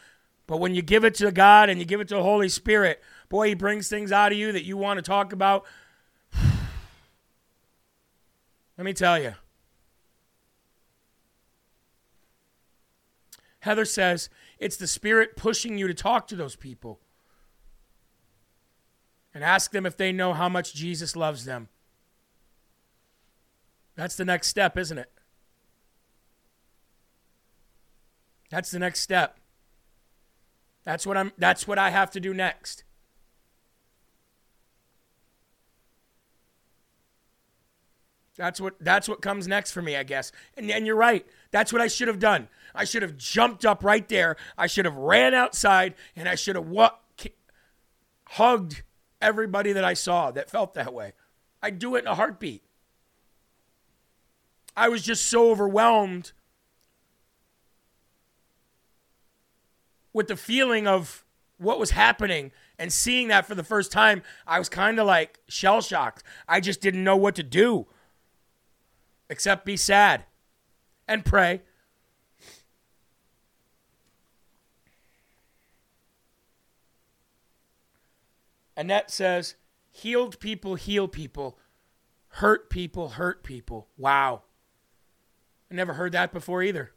[0.47, 3.01] But when you give it to God and you give it to the Holy Spirit,
[3.29, 5.65] boy, He brings things out of you that you want to talk about
[8.77, 9.33] let me tell you.
[13.59, 17.00] Heather says it's the Spirit pushing you to talk to those people
[19.33, 21.69] and ask them if they know how much Jesus loves them.
[23.95, 25.11] That's the next step, isn't it?
[28.49, 29.39] That's the next step.
[30.83, 32.83] That's what I'm that's what I have to do next.
[38.37, 40.31] That's what that's what comes next for me, I guess.
[40.57, 41.25] And, and you're right.
[41.51, 42.47] That's what I should have done.
[42.73, 44.35] I should have jumped up right there.
[44.57, 46.99] I should have ran outside and I should have what
[48.29, 48.83] hugged
[49.21, 51.13] everybody that I saw that felt that way.
[51.61, 52.63] I'd do it in a heartbeat.
[54.75, 56.31] I was just so overwhelmed
[60.13, 61.23] with the feeling of
[61.57, 64.23] what was happening and seeing that for the first time.
[64.47, 66.23] I was kind of like shell shocked.
[66.47, 67.87] I just didn't know what to do
[69.29, 70.25] except be sad
[71.07, 71.61] and pray.
[78.81, 79.53] Annette says,
[79.91, 81.59] healed people heal people,
[82.29, 83.89] hurt people hurt people.
[83.95, 84.41] Wow.
[85.69, 86.91] I never heard that before either.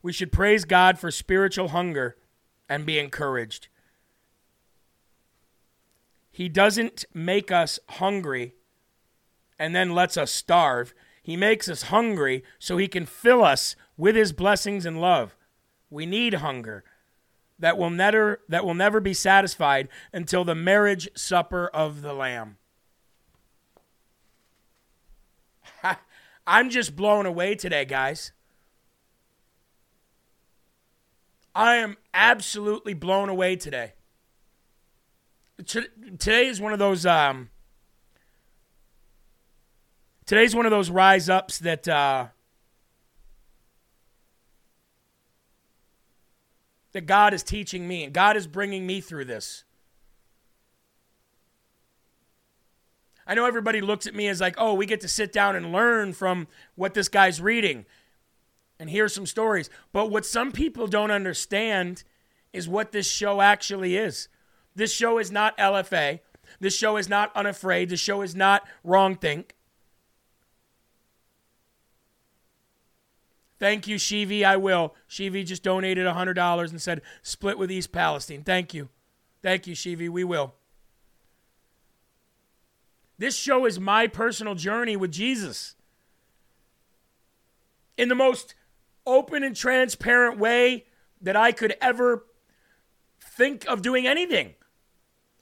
[0.00, 2.16] We should praise God for spiritual hunger
[2.66, 3.68] and be encouraged.
[6.36, 8.52] He doesn't make us hungry
[9.58, 10.92] and then lets us starve.
[11.22, 15.34] He makes us hungry so he can fill us with his blessings and love.
[15.88, 16.84] We need hunger
[17.58, 22.58] that will never that will never be satisfied until the marriage supper of the lamb.
[26.46, 28.32] I'm just blown away today, guys.
[31.54, 33.94] I am absolutely blown away today.
[35.64, 37.06] Today is one of those.
[37.06, 37.50] Um,
[40.26, 41.88] today's one of those rise ups that.
[41.88, 42.26] Uh,
[46.96, 49.64] that God is teaching me and God is bringing me through this.
[53.26, 55.72] I know everybody looks at me as like, oh, we get to sit down and
[55.72, 57.84] learn from what this guy's reading
[58.80, 59.68] and hear some stories.
[59.92, 62.02] But what some people don't understand
[62.54, 64.28] is what this show actually is.
[64.76, 66.20] This show is not LFA.
[66.60, 67.88] This show is not unafraid.
[67.88, 69.54] This show is not wrong think.
[73.58, 74.44] Thank you, Shivi.
[74.44, 74.94] I will.
[75.08, 78.42] Shivi just donated $100 and said, split with East Palestine.
[78.42, 78.90] Thank you.
[79.42, 80.10] Thank you, Shivi.
[80.10, 80.54] We will.
[83.18, 85.74] This show is my personal journey with Jesus.
[87.96, 88.54] In the most
[89.06, 90.84] open and transparent way
[91.22, 92.26] that I could ever
[93.18, 94.54] think of doing anything.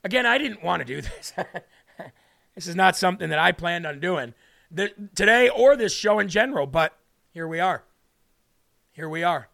[0.04, 1.32] Again, I didn't want to do this.
[2.54, 4.34] this is not something that I planned on doing
[4.70, 6.96] the, today or this show in general, but
[7.32, 7.84] here we are.
[8.92, 9.48] Here we are.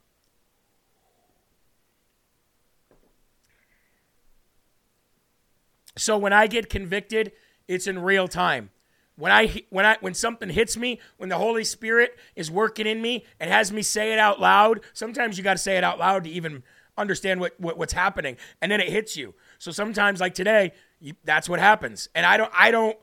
[5.96, 7.32] So when I get convicted,
[7.68, 8.70] it's in real time.
[9.16, 13.02] When I when I when something hits me, when the Holy Spirit is working in
[13.02, 15.98] me and has me say it out loud, sometimes you got to say it out
[15.98, 16.62] loud to even
[16.96, 19.34] understand what, what, what's happening, and then it hits you.
[19.60, 22.96] So sometimes, like today, you, that's what happens, and I don't I don't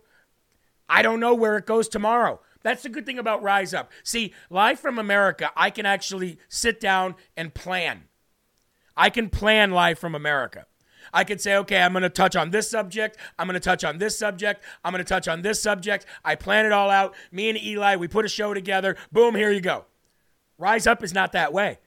[0.90, 2.42] I don't know where it goes tomorrow.
[2.64, 3.92] That's the good thing about Rise Up.
[4.04, 8.06] See, live from America, I can actually sit down and plan.
[8.98, 10.66] I can plan live from America.
[11.14, 13.18] I could say, okay, I'm going to touch on this subject.
[13.38, 14.64] I'm going to touch on this subject.
[14.84, 16.08] I'm going to touch on this subject.
[16.26, 17.14] I plan it all out.
[17.32, 18.98] Me and Eli, we put a show together.
[19.12, 19.86] Boom, here you go.
[20.58, 21.78] Rise Up is not that way.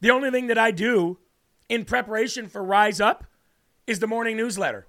[0.00, 1.18] The only thing that I do
[1.70, 3.24] in preparation for Rise Up
[3.86, 4.86] is the morning newsletter.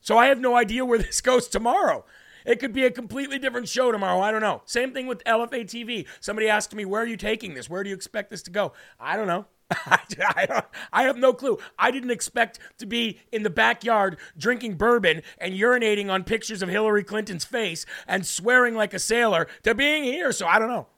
[0.00, 2.04] So I have no idea where this goes tomorrow.
[2.44, 4.20] It could be a completely different show tomorrow.
[4.20, 4.60] I don't know.
[4.66, 6.06] Same thing with LFA TV.
[6.20, 7.70] Somebody asked me, Where are you taking this?
[7.70, 8.74] Where do you expect this to go?
[9.00, 9.46] I don't know.
[9.70, 11.56] I, don't, I, have no clue.
[11.78, 16.68] I didn't expect to be in the backyard drinking bourbon and urinating on pictures of
[16.68, 20.32] Hillary Clinton's face and swearing like a sailor to being here.
[20.32, 20.88] So I don't know.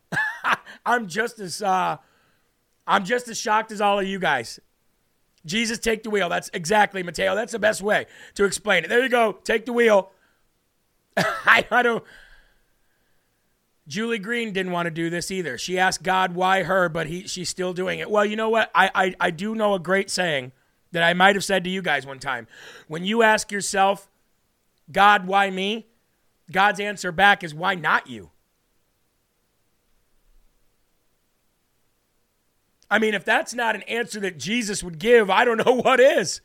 [0.87, 1.99] I'm just as uh,
[2.87, 4.61] I'm just as shocked as all of you guys.
[5.45, 6.28] Jesus, take the wheel.
[6.28, 7.34] That's exactly, Mateo.
[7.34, 8.89] That's the best way to explain it.
[8.89, 9.32] There you go.
[9.45, 10.11] Take the wheel.
[11.16, 12.05] I, I don't.
[13.89, 15.57] Julie Green didn't want to do this either.
[15.57, 18.11] She asked God why her, but he, she's still doing it.
[18.11, 18.70] Well, you know what?
[18.74, 20.51] I, I, I do know a great saying
[20.91, 22.49] that I might have said to you guys one time.
[22.89, 24.11] When you ask yourself,
[24.91, 25.87] God, why me?
[26.51, 28.30] God's answer back is, why not you?
[32.91, 36.01] I mean, if that's not an answer that Jesus would give, I don't know what
[36.01, 36.41] is.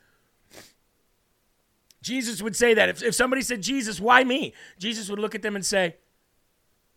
[2.01, 2.89] Jesus would say that.
[2.89, 4.53] If, if somebody said, Jesus, why me?
[4.79, 5.97] Jesus would look at them and say,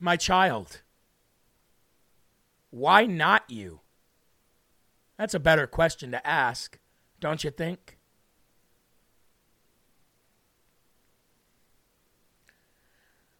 [0.00, 0.82] my child?
[2.70, 3.80] Why not you?
[5.18, 6.78] That's a better question to ask,
[7.20, 7.98] don't you think?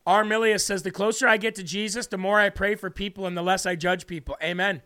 [0.07, 3.37] Armilius says, The closer I get to Jesus, the more I pray for people and
[3.37, 4.37] the less I judge people.
[4.43, 4.83] Amen.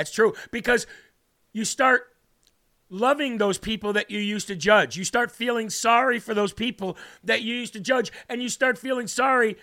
[0.00, 0.32] That's true.
[0.50, 0.86] Because
[1.52, 2.06] you start
[2.88, 4.96] loving those people that you used to judge.
[4.96, 8.10] You start feeling sorry for those people that you used to judge.
[8.26, 9.58] And you start feeling sorry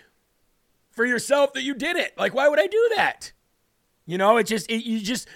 [0.92, 2.16] for yourself that you did it.
[2.16, 3.32] Like, why would I do that?
[4.06, 5.26] You know, it just, it, you just,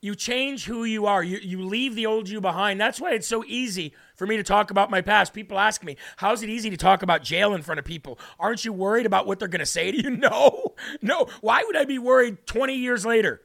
[0.00, 1.24] you change who you are.
[1.24, 2.80] You, you leave the old you behind.
[2.80, 5.34] That's why it's so easy for me to talk about my past.
[5.34, 8.16] People ask me, how's it easy to talk about jail in front of people?
[8.38, 10.10] Aren't you worried about what they're going to say to you?
[10.20, 11.26] No, no.
[11.40, 13.40] Why would I be worried 20 years later?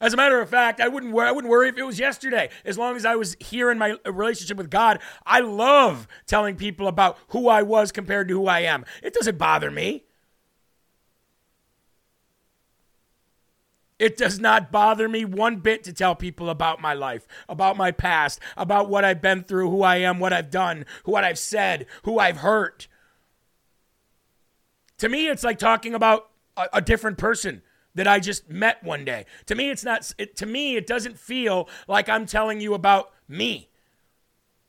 [0.00, 2.50] As a matter of fact, I wouldn't I wouldn't worry if it was yesterday.
[2.64, 6.56] As long as I was here in my uh, relationship with God, I love telling
[6.56, 8.84] people about who I was compared to who I am.
[9.02, 10.04] It doesn't bother me.
[13.98, 17.90] It does not bother me one bit to tell people about my life, about my
[17.90, 21.86] past, about what I've been through, who I am, what I've done, what I've said,
[22.02, 22.88] who I've hurt.
[24.98, 26.28] To me, it's like talking about
[26.58, 27.62] a, a different person
[27.96, 29.26] that I just met one day.
[29.46, 33.10] To me, it's not, it, to me, it doesn't feel like I'm telling you about
[33.26, 33.68] me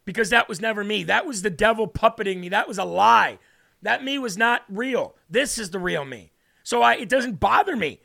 [0.06, 1.04] because that was never me.
[1.04, 2.50] That was the devil puppeting me.
[2.50, 3.38] That was a lie.
[3.82, 5.16] That me was not real.
[5.30, 6.32] This is the real me.
[6.64, 8.00] So I, it doesn't bother me.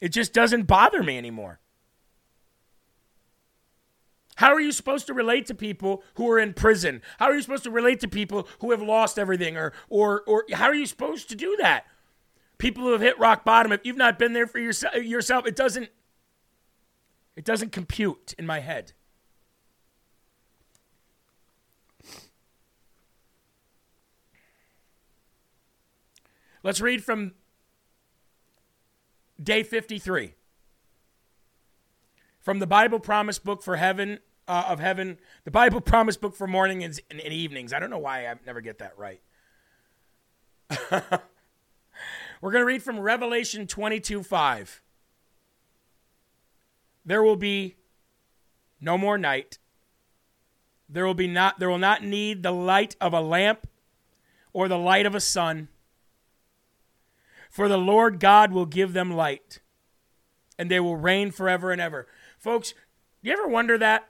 [0.00, 1.58] It just doesn't bother me anymore.
[4.36, 7.00] How are you supposed to relate to people who are in prison?
[7.18, 10.44] How are you supposed to relate to people who have lost everything or or or
[10.52, 11.86] how are you supposed to do that?
[12.62, 15.56] People who have hit rock bottom, if you've not been there for yourself, yourself it
[15.56, 15.88] doesn't
[17.34, 18.92] it doesn't compute in my head.
[26.62, 27.32] Let's read from
[29.42, 30.34] day 53
[32.38, 36.46] from the Bible Promise Book for Heaven uh, of Heaven, the Bible Promise Book for
[36.46, 37.72] mornings and, and evenings.
[37.72, 39.20] I don't know why I never get that right.
[42.42, 44.82] We're going to read from Revelation 22 5.
[47.04, 47.76] There will be
[48.80, 49.58] no more night.
[50.88, 53.68] There will be not there will not need the light of a lamp
[54.52, 55.68] or the light of a sun.
[57.48, 59.60] For the Lord God will give them light,
[60.58, 62.08] and they will reign forever and ever.
[62.38, 62.72] Folks,
[63.22, 64.08] do you ever wonder that?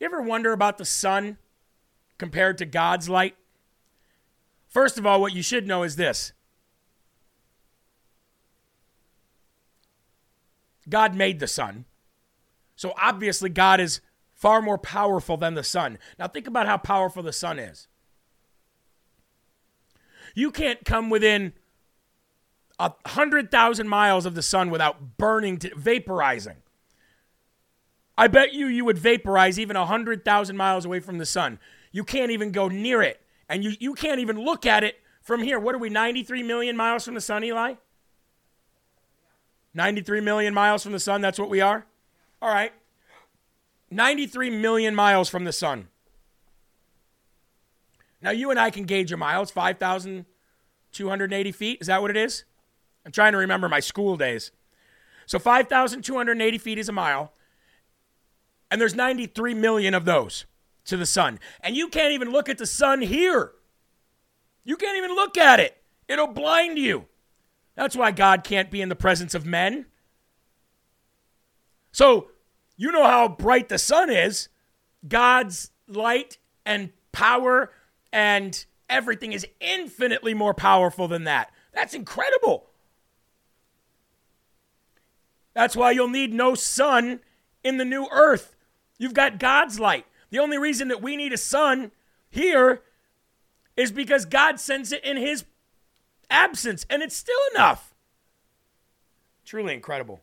[0.00, 1.36] You ever wonder about the sun
[2.16, 3.36] compared to God's light?
[4.74, 6.32] First of all, what you should know is this
[10.88, 11.84] God made the sun.
[12.74, 14.00] So obviously, God is
[14.34, 15.96] far more powerful than the sun.
[16.18, 17.86] Now, think about how powerful the sun is.
[20.34, 21.52] You can't come within
[22.80, 26.56] a hundred thousand miles of the sun without burning, to, vaporizing.
[28.18, 31.60] I bet you you would vaporize even a hundred thousand miles away from the sun.
[31.92, 35.42] You can't even go near it, and you you can't even look at it from
[35.42, 35.58] here.
[35.58, 35.88] What are we?
[35.88, 37.74] Ninety-three million miles from the sun, Eli.
[39.72, 41.20] Ninety-three million miles from the sun.
[41.20, 41.86] That's what we are.
[42.40, 42.72] All right.
[43.90, 45.88] Ninety-three million miles from the sun.
[48.24, 49.42] Now, you and I can gauge a mile.
[49.42, 51.78] It's 5,280 feet.
[51.82, 52.44] Is that what it is?
[53.04, 54.50] I'm trying to remember my school days.
[55.26, 57.34] So 5,280 feet is a mile,
[58.70, 60.46] and there's 93 million of those
[60.86, 61.38] to the sun.
[61.60, 63.52] And you can't even look at the sun here.
[64.64, 65.76] You can't even look at it,
[66.08, 67.06] it'll blind you.
[67.74, 69.86] That's why God can't be in the presence of men.
[71.90, 72.28] So,
[72.76, 74.48] you know how bright the sun is.
[75.06, 77.72] God's light and power
[78.12, 81.50] and everything is infinitely more powerful than that.
[81.72, 82.66] That's incredible.
[85.52, 87.20] That's why you'll need no sun
[87.62, 88.56] in the new earth.
[88.98, 90.06] You've got God's light.
[90.34, 91.92] The only reason that we need a sun
[92.28, 92.82] here
[93.76, 95.44] is because God sends it in his
[96.28, 97.94] absence, and it's still enough.
[99.44, 100.22] Truly incredible.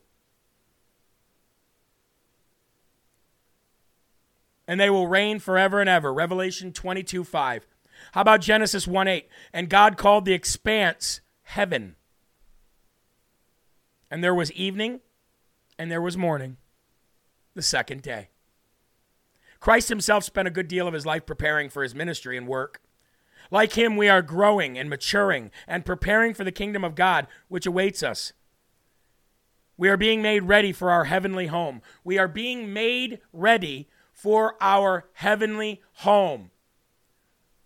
[4.68, 6.12] And they will reign forever and ever.
[6.12, 7.66] Revelation 22 5.
[8.12, 9.26] How about Genesis 1 8?
[9.54, 11.96] And God called the expanse heaven.
[14.10, 15.00] And there was evening
[15.78, 16.58] and there was morning,
[17.54, 18.28] the second day.
[19.62, 22.82] Christ himself spent a good deal of his life preparing for his ministry and work.
[23.48, 27.64] Like him, we are growing and maturing and preparing for the kingdom of God, which
[27.64, 28.32] awaits us.
[29.76, 31.80] We are being made ready for our heavenly home.
[32.02, 36.50] We are being made ready for our heavenly home.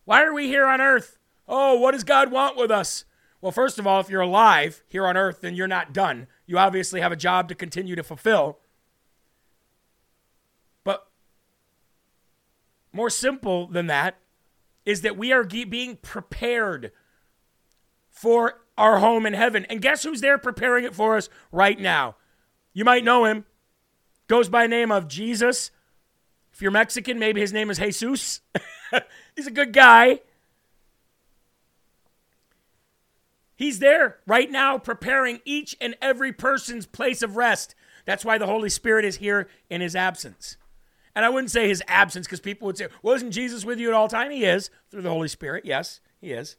[0.05, 1.16] Why are we here on earth?
[1.49, 3.07] Oh, what does God want with us?
[3.40, 6.26] Well, first of all, if you're alive here on earth, then you're not done.
[6.44, 8.59] You obviously have a job to continue to fulfill.
[10.84, 11.07] But
[12.97, 14.18] more simple than that
[14.84, 16.92] is that we are being prepared
[18.09, 19.66] for our home in heaven.
[19.66, 22.16] And guess who's there preparing it for us right now?
[22.72, 23.44] You might know him.
[24.28, 25.70] Goes by name of Jesus.
[26.53, 28.40] If you're Mexican, maybe his name is Jesus.
[29.36, 30.20] He's a good guy.
[33.57, 37.74] He's there right now preparing each and every person's place of rest.
[38.05, 40.57] That's why the Holy Spirit is here in his absence.
[41.17, 43.95] And I wouldn't say his absence because people would say, Wasn't Jesus with you at
[43.95, 44.31] all time?
[44.31, 45.64] He is through the Holy Spirit.
[45.64, 46.57] Yes, he is.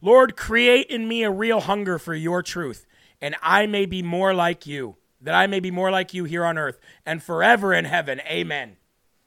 [0.00, 2.86] Lord, create in me a real hunger for your truth,
[3.20, 6.44] and I may be more like you, that I may be more like you here
[6.44, 8.20] on earth and forever in heaven.
[8.20, 8.76] Amen.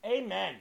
[0.06, 0.56] Amen.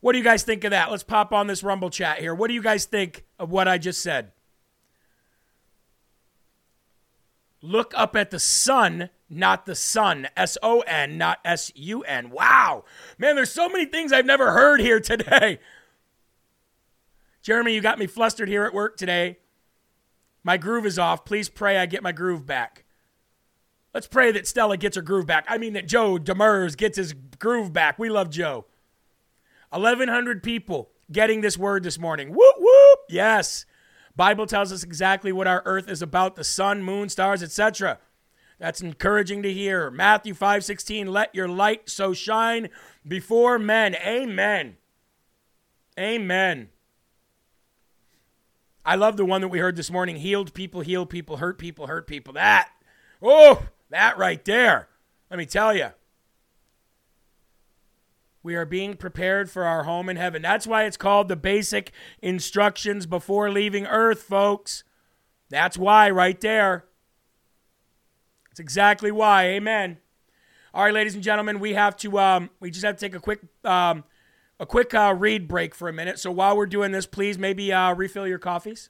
[0.00, 0.92] What do you guys think of that?
[0.92, 2.32] Let's pop on this Rumble chat here.
[2.32, 4.30] What do you guys think of what I just said?
[7.60, 10.28] Look up at the sun, not the sun.
[10.36, 12.30] S O N, not S U N.
[12.30, 12.84] Wow.
[13.18, 15.58] Man, there's so many things I've never heard here today.
[17.42, 19.38] Jeremy, you got me flustered here at work today.
[20.44, 21.24] My groove is off.
[21.24, 22.84] Please pray I get my groove back.
[23.94, 25.44] Let's pray that Stella gets her groove back.
[25.48, 27.98] I mean, that Joe Demers gets his groove back.
[27.98, 28.66] We love Joe.
[29.70, 32.28] 1,100 people getting this word this morning.
[32.28, 32.98] Whoop, whoop.
[33.08, 33.66] Yes.
[34.18, 38.00] Bible tells us exactly what our earth is about the sun, moon, stars, etc.
[38.58, 39.92] That's encouraging to hear.
[39.92, 42.68] Matthew 5:16, let your light so shine
[43.06, 43.94] before men.
[43.94, 44.76] Amen.
[45.96, 46.70] Amen.
[48.84, 50.16] I love the one that we heard this morning.
[50.16, 52.32] Healed people, heal people, hurt people, hurt people.
[52.32, 52.70] That,
[53.22, 54.88] oh, that right there.
[55.30, 55.90] Let me tell you.
[58.48, 60.40] We are being prepared for our home in heaven.
[60.40, 61.92] That's why it's called the basic
[62.22, 64.84] instructions before leaving earth, folks.
[65.50, 66.86] That's why, right there.
[68.48, 69.48] That's exactly why.
[69.48, 69.98] Amen.
[70.72, 72.18] All right, ladies and gentlemen, we have to.
[72.18, 74.02] Um, we just have to take a quick, um,
[74.58, 76.18] a quick uh, read break for a minute.
[76.18, 78.88] So while we're doing this, please maybe uh, refill your coffees.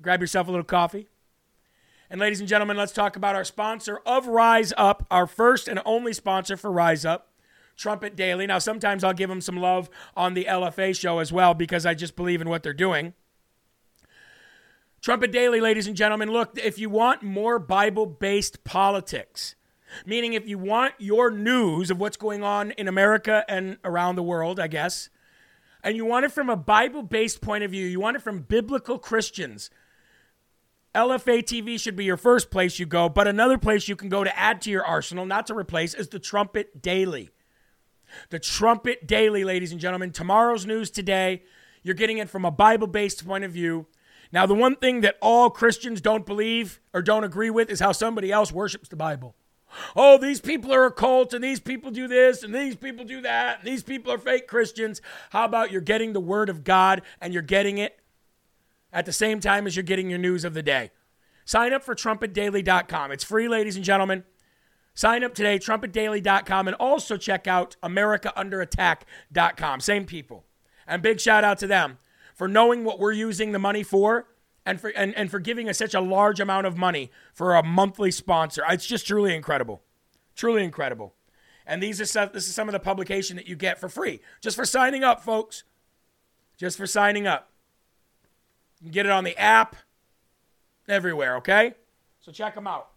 [0.00, 1.10] Grab yourself a little coffee.
[2.08, 5.82] And ladies and gentlemen, let's talk about our sponsor of Rise Up, our first and
[5.84, 7.27] only sponsor for Rise Up.
[7.78, 8.46] Trumpet Daily.
[8.46, 11.94] Now, sometimes I'll give them some love on the LFA show as well because I
[11.94, 13.14] just believe in what they're doing.
[15.00, 19.54] Trumpet Daily, ladies and gentlemen, look, if you want more Bible based politics,
[20.04, 24.24] meaning if you want your news of what's going on in America and around the
[24.24, 25.08] world, I guess,
[25.84, 28.40] and you want it from a Bible based point of view, you want it from
[28.40, 29.70] biblical Christians,
[30.96, 34.24] LFA TV should be your first place you go, but another place you can go
[34.24, 37.30] to add to your arsenal, not to replace, is the Trumpet Daily.
[38.30, 40.12] The Trumpet Daily, ladies and gentlemen.
[40.12, 41.42] Tomorrow's news today.
[41.82, 43.86] You're getting it from a Bible based point of view.
[44.30, 47.92] Now, the one thing that all Christians don't believe or don't agree with is how
[47.92, 49.34] somebody else worships the Bible.
[49.94, 53.20] Oh, these people are a cult, and these people do this, and these people do
[53.22, 55.00] that, and these people are fake Christians.
[55.30, 57.98] How about you're getting the Word of God and you're getting it
[58.92, 60.90] at the same time as you're getting your news of the day?
[61.44, 63.10] Sign up for trumpetdaily.com.
[63.12, 64.24] It's free, ladies and gentlemen.
[64.98, 69.78] Sign up today, trumpetdaily.com, and also check out americaunderattack.com.
[69.78, 70.44] Same people.
[70.88, 71.98] And big shout out to them
[72.34, 74.26] for knowing what we're using the money for
[74.66, 77.62] and for, and, and for giving us such a large amount of money for a
[77.62, 78.64] monthly sponsor.
[78.68, 79.82] It's just truly incredible.
[80.34, 81.14] Truly incredible.
[81.64, 84.18] And these are some, this is some of the publication that you get for free,
[84.40, 85.62] just for signing up, folks.
[86.56, 87.52] Just for signing up.
[88.80, 89.76] You can get it on the app,
[90.88, 91.74] everywhere, okay?
[92.18, 92.88] So check them out.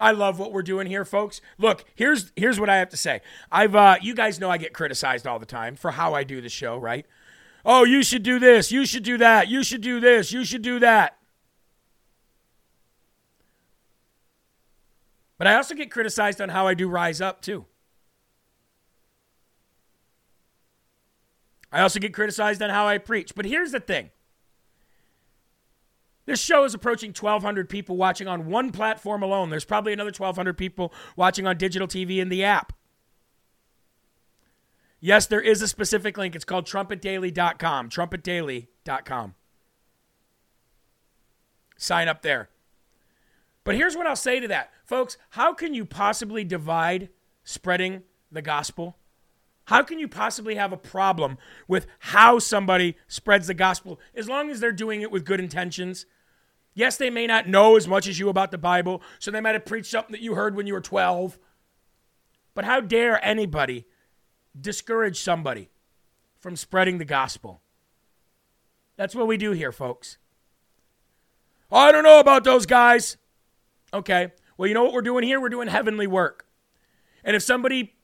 [0.00, 1.40] I love what we're doing here, folks.
[1.56, 3.20] Look, here's here's what I have to say.
[3.50, 6.40] I've uh, you guys know I get criticized all the time for how I do
[6.40, 7.06] the show, right?
[7.64, 10.62] Oh, you should do this, you should do that, you should do this, you should
[10.62, 11.16] do that.
[15.38, 17.64] But I also get criticized on how I do Rise Up too.
[21.72, 23.34] I also get criticized on how I preach.
[23.34, 24.10] But here's the thing
[26.26, 29.50] this show is approaching 1,200 people watching on one platform alone.
[29.50, 32.72] There's probably another 1,200 people watching on digital TV in the app.
[35.00, 36.34] Yes, there is a specific link.
[36.34, 37.90] It's called trumpetdaily.com.
[37.90, 39.34] Trumpetdaily.com.
[41.76, 42.48] Sign up there.
[43.64, 44.70] But here's what I'll say to that.
[44.86, 47.10] Folks, how can you possibly divide
[47.42, 48.02] spreading
[48.32, 48.96] the gospel?
[49.66, 54.50] How can you possibly have a problem with how somebody spreads the gospel as long
[54.50, 56.06] as they're doing it with good intentions
[56.74, 59.54] Yes, they may not know as much as you about the Bible, so they might
[59.54, 61.38] have preached something that you heard when you were 12.
[62.54, 63.86] But how dare anybody
[64.60, 65.70] discourage somebody
[66.38, 67.62] from spreading the gospel?
[68.96, 70.18] That's what we do here, folks.
[71.70, 73.16] I don't know about those guys.
[73.92, 74.32] Okay.
[74.56, 75.40] Well, you know what we're doing here?
[75.40, 76.46] We're doing heavenly work.
[77.24, 77.94] And if somebody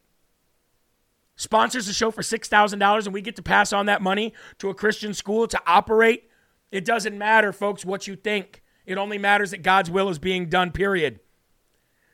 [1.36, 4.74] sponsors the show for $6,000 and we get to pass on that money to a
[4.74, 6.29] Christian school to operate
[6.70, 8.62] it doesn't matter, folks, what you think.
[8.86, 11.20] It only matters that God's will is being done, period.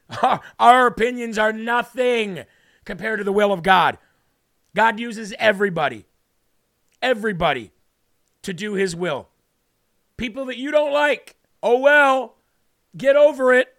[0.58, 2.44] Our opinions are nothing
[2.84, 3.98] compared to the will of God.
[4.74, 6.04] God uses everybody,
[7.00, 7.72] everybody
[8.42, 9.28] to do his will.
[10.16, 12.36] People that you don't like, oh well,
[12.96, 13.74] get over it.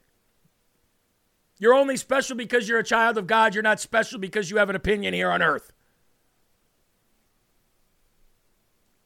[1.60, 3.56] You're only special because you're a child of God.
[3.56, 5.72] You're not special because you have an opinion here on earth.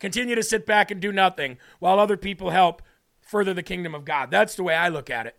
[0.02, 2.82] Continue to sit back and do nothing while other people help
[3.22, 4.32] further the kingdom of God.
[4.32, 5.36] That's the way I look at it.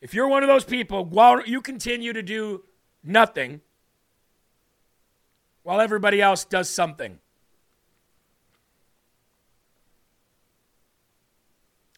[0.00, 2.64] If you're one of those people, while you continue to do
[3.04, 3.60] nothing
[5.62, 7.18] while everybody else does something.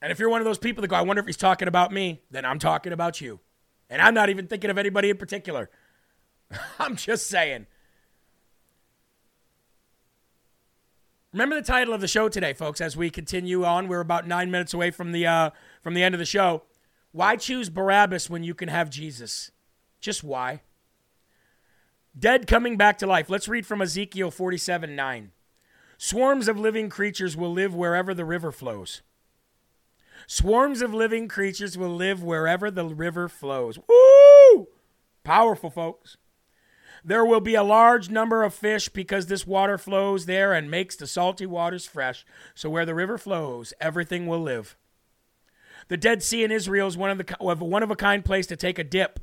[0.03, 1.93] And if you're one of those people that go, I wonder if he's talking about
[1.93, 3.39] me, then I'm talking about you.
[3.89, 5.71] And I'm not even thinking of anybody in particular.
[6.81, 7.67] I'm just saying.
[11.33, 12.81] Remember the title of the show today, folks.
[12.81, 15.51] As we continue on, we're about nine minutes away from the uh,
[15.83, 16.63] from the end of the show.
[17.13, 19.51] Why choose Barabbas when you can have Jesus?
[20.01, 20.63] Just why?
[22.19, 23.29] Dead coming back to life.
[23.29, 25.33] Let's read from Ezekiel 47 9.
[25.99, 29.03] Swarms of living creatures will live wherever the river flows.
[30.27, 33.79] Swarms of living creatures will live wherever the river flows.
[33.89, 34.69] Woo!
[35.25, 36.17] Powerful, folks.
[37.05, 40.97] There will be a large number of fish because this water flows there and makes
[40.97, 42.25] the salty waters fresh.
[42.55, 44.77] So where the river flows, everything will live.
[45.89, 48.57] The Dead Sea in Israel is one of the one of a kind place to
[48.57, 49.21] take a dip.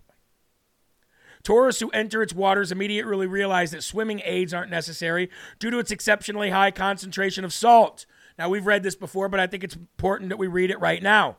[1.43, 5.91] Tourists who enter its waters immediately realize that swimming aids aren't necessary due to its
[5.91, 8.07] exceptionally high concentration of salt.
[8.39, 11.03] Now, we've read this before, but I think it's important that we read it right
[11.03, 11.37] now.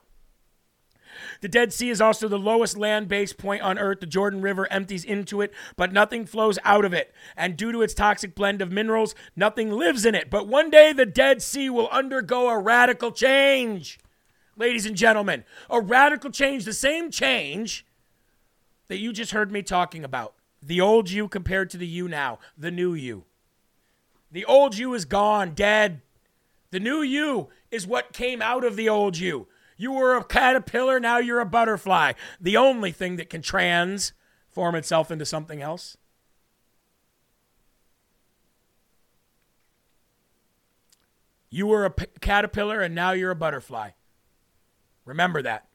[1.41, 4.01] The Dead Sea is also the lowest land based point on Earth.
[4.01, 7.14] The Jordan River empties into it, but nothing flows out of it.
[7.37, 10.31] And due to its toxic blend of minerals, nothing lives in it.
[10.31, 13.99] But one day the Dead Sea will undergo a radical change.
[14.57, 17.85] Ladies and gentlemen, a radical change, the same change
[18.89, 20.35] that you just heard me talking about.
[20.62, 23.25] The old you compared to the you now, the new you.
[24.33, 26.01] The old you is gone, dead.
[26.71, 29.47] The new you is what came out of the old you.
[29.77, 32.12] You were a caterpillar, now you're a butterfly.
[32.41, 35.97] The only thing that can transform itself into something else.
[41.51, 43.91] You were a p- caterpillar and now you're a butterfly.
[45.05, 45.68] Remember that.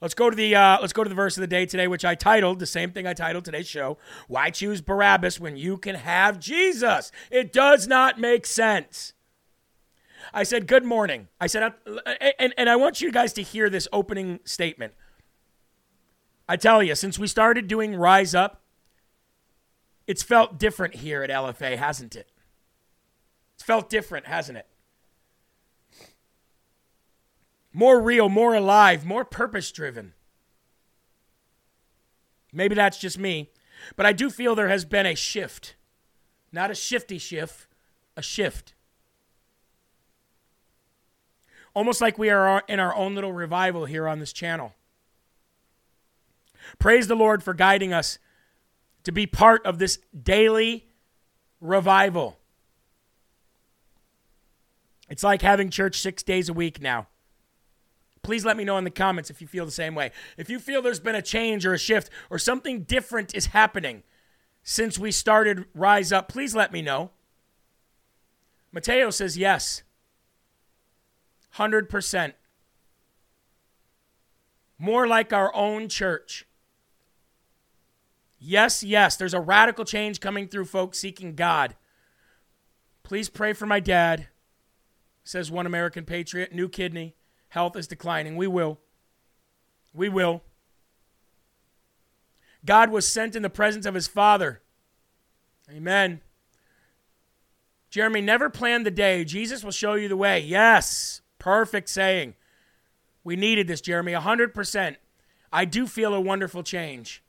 [0.00, 2.04] Let's go to the uh, let's go to the verse of the day today, which
[2.04, 3.98] I titled the same thing I titled today's show.
[4.28, 7.10] Why choose Barabbas when you can have Jesus?
[7.30, 9.12] It does not make sense.
[10.32, 11.28] I said, Good morning.
[11.40, 11.72] I said,
[12.38, 14.94] and, and I want you guys to hear this opening statement.
[16.48, 18.62] I tell you, since we started doing Rise Up,
[20.06, 22.30] it's felt different here at LFA, hasn't it?
[23.54, 24.66] It's felt different, hasn't it?
[27.72, 30.14] More real, more alive, more purpose driven.
[32.52, 33.50] Maybe that's just me,
[33.94, 35.76] but I do feel there has been a shift.
[36.50, 37.66] Not a shifty shift,
[38.16, 38.74] a shift
[41.78, 44.74] almost like we are in our own little revival here on this channel.
[46.80, 48.18] Praise the Lord for guiding us
[49.04, 50.88] to be part of this daily
[51.60, 52.36] revival.
[55.08, 57.06] It's like having church six days a week now.
[58.22, 60.10] Please let me know in the comments if you feel the same way.
[60.36, 64.02] If you feel there's been a change or a shift or something different is happening
[64.64, 67.12] since we started Rise Up, please let me know.
[68.72, 69.84] Mateo says yes.
[71.56, 72.32] 100%.
[74.78, 76.46] More like our own church.
[78.38, 81.74] Yes, yes, there's a radical change coming through folks seeking God.
[83.02, 84.28] Please pray for my dad,
[85.24, 86.52] says one American patriot.
[86.54, 87.16] New kidney.
[87.48, 88.36] Health is declining.
[88.36, 88.78] We will.
[89.94, 90.42] We will.
[92.64, 94.60] God was sent in the presence of his Father.
[95.70, 96.20] Amen.
[97.90, 99.24] Jeremy, never plan the day.
[99.24, 100.40] Jesus will show you the way.
[100.40, 101.22] Yes.
[101.38, 102.34] Perfect saying.
[103.24, 104.96] We needed this, Jeremy, 100%.
[105.52, 107.22] I do feel a wonderful change.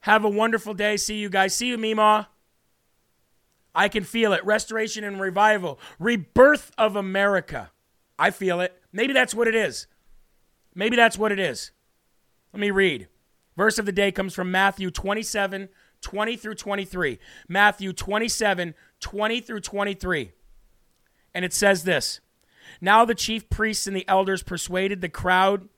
[0.00, 0.96] Have a wonderful day.
[0.96, 1.54] See you guys.
[1.54, 2.28] See you, Mima.
[3.74, 4.44] I can feel it.
[4.44, 5.78] Restoration and revival.
[5.98, 7.70] Rebirth of America.
[8.18, 8.80] I feel it.
[8.92, 9.86] Maybe that's what it is.
[10.74, 11.72] Maybe that's what it is.
[12.52, 13.08] Let me read.
[13.56, 15.68] Verse of the day comes from Matthew 27,
[16.00, 17.18] 20 through 23.
[17.48, 20.32] Matthew 27, 20 through 23.
[21.34, 22.20] And it says this
[22.80, 25.68] now the chief priests and the elders persuaded the crowd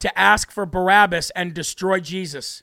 [0.00, 2.62] to ask for Barabbas and destroy Jesus.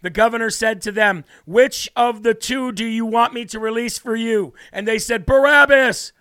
[0.00, 3.98] The governor said to them, Which of the two do you want me to release
[3.98, 4.54] for you?
[4.72, 6.12] And they said, Barabbas.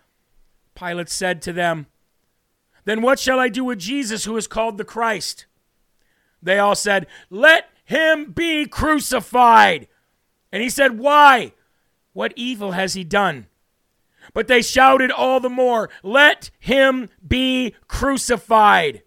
[0.75, 1.87] Pilate said to them,
[2.85, 5.45] Then what shall I do with Jesus, who is called the Christ?
[6.41, 9.87] They all said, Let him be crucified.
[10.51, 11.53] And he said, Why?
[12.13, 13.47] What evil has he done?
[14.33, 19.03] But they shouted all the more, Let him be crucified.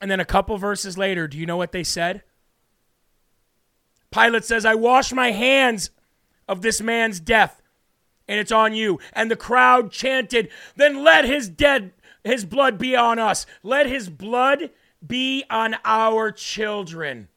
[0.00, 2.22] And then a couple verses later, do you know what they said?
[4.10, 5.90] Pilate says, I wash my hands
[6.48, 7.60] of this man's death,
[8.26, 8.98] and it's on you.
[9.12, 11.92] And the crowd chanted, Then let his dead
[12.24, 13.46] his blood be on us.
[13.62, 14.70] Let his blood
[15.04, 17.28] be on our children.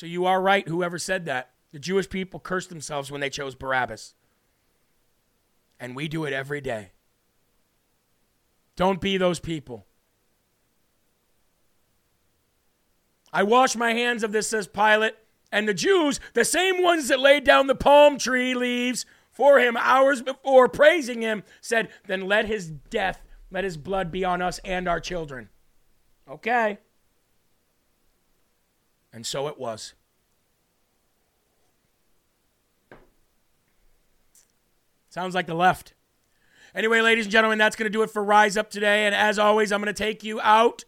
[0.00, 1.50] So you are right, whoever said that.
[1.72, 4.14] The Jewish people cursed themselves when they chose Barabbas.
[5.78, 6.92] And we do it every day.
[8.76, 9.84] Don't be those people.
[13.30, 15.16] I wash my hands of this, says Pilate.
[15.52, 19.76] And the Jews, the same ones that laid down the palm tree leaves for him
[19.76, 23.20] hours before praising him, said, Then let his death,
[23.50, 25.50] let his blood be on us and our children.
[26.26, 26.78] Okay.
[29.12, 29.94] And so it was.
[35.08, 35.92] Sounds like the left.
[36.74, 39.06] Anyway, ladies and gentlemen, that's going to do it for Rise Up today.
[39.06, 40.84] And as always, I'm going to take you out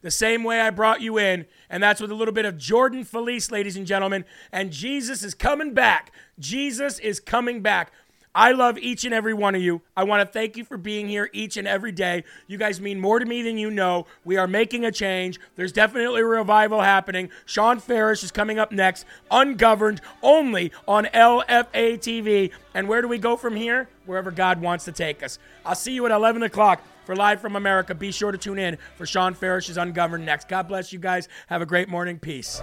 [0.00, 1.46] the same way I brought you in.
[1.70, 4.24] And that's with a little bit of Jordan Feliz, ladies and gentlemen.
[4.50, 6.12] And Jesus is coming back.
[6.40, 7.92] Jesus is coming back.
[8.34, 9.82] I love each and every one of you.
[9.96, 12.24] I want to thank you for being here each and every day.
[12.46, 14.06] You guys mean more to me than you know.
[14.24, 15.38] We are making a change.
[15.56, 17.28] There's definitely a revival happening.
[17.44, 22.50] Sean Farish is coming up next, ungoverned, only on LFA TV.
[22.74, 23.88] And where do we go from here?
[24.06, 25.38] Wherever God wants to take us.
[25.66, 27.94] I'll see you at 11 o'clock for Live from America.
[27.94, 30.48] Be sure to tune in for Sean Farish's Ungoverned next.
[30.48, 31.28] God bless you guys.
[31.48, 32.18] Have a great morning.
[32.18, 32.62] Peace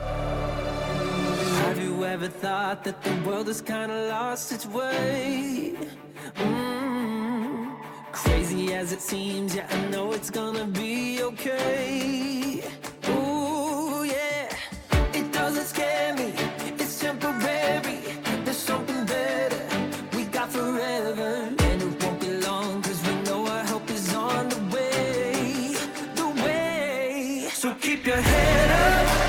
[2.13, 5.75] ever thought that the world has kind of lost its way?
[6.35, 7.75] Mm,
[8.11, 12.63] crazy as it seems, yeah, I know it's gonna be okay.
[13.09, 14.49] Ooh, yeah,
[15.13, 16.33] it doesn't scare me,
[16.79, 17.99] it's temporary.
[18.43, 19.63] There's something better
[20.15, 24.61] we got forever, and it won't be long, we know our help is on the
[24.75, 25.75] way.
[26.15, 29.28] The way, so keep your head up.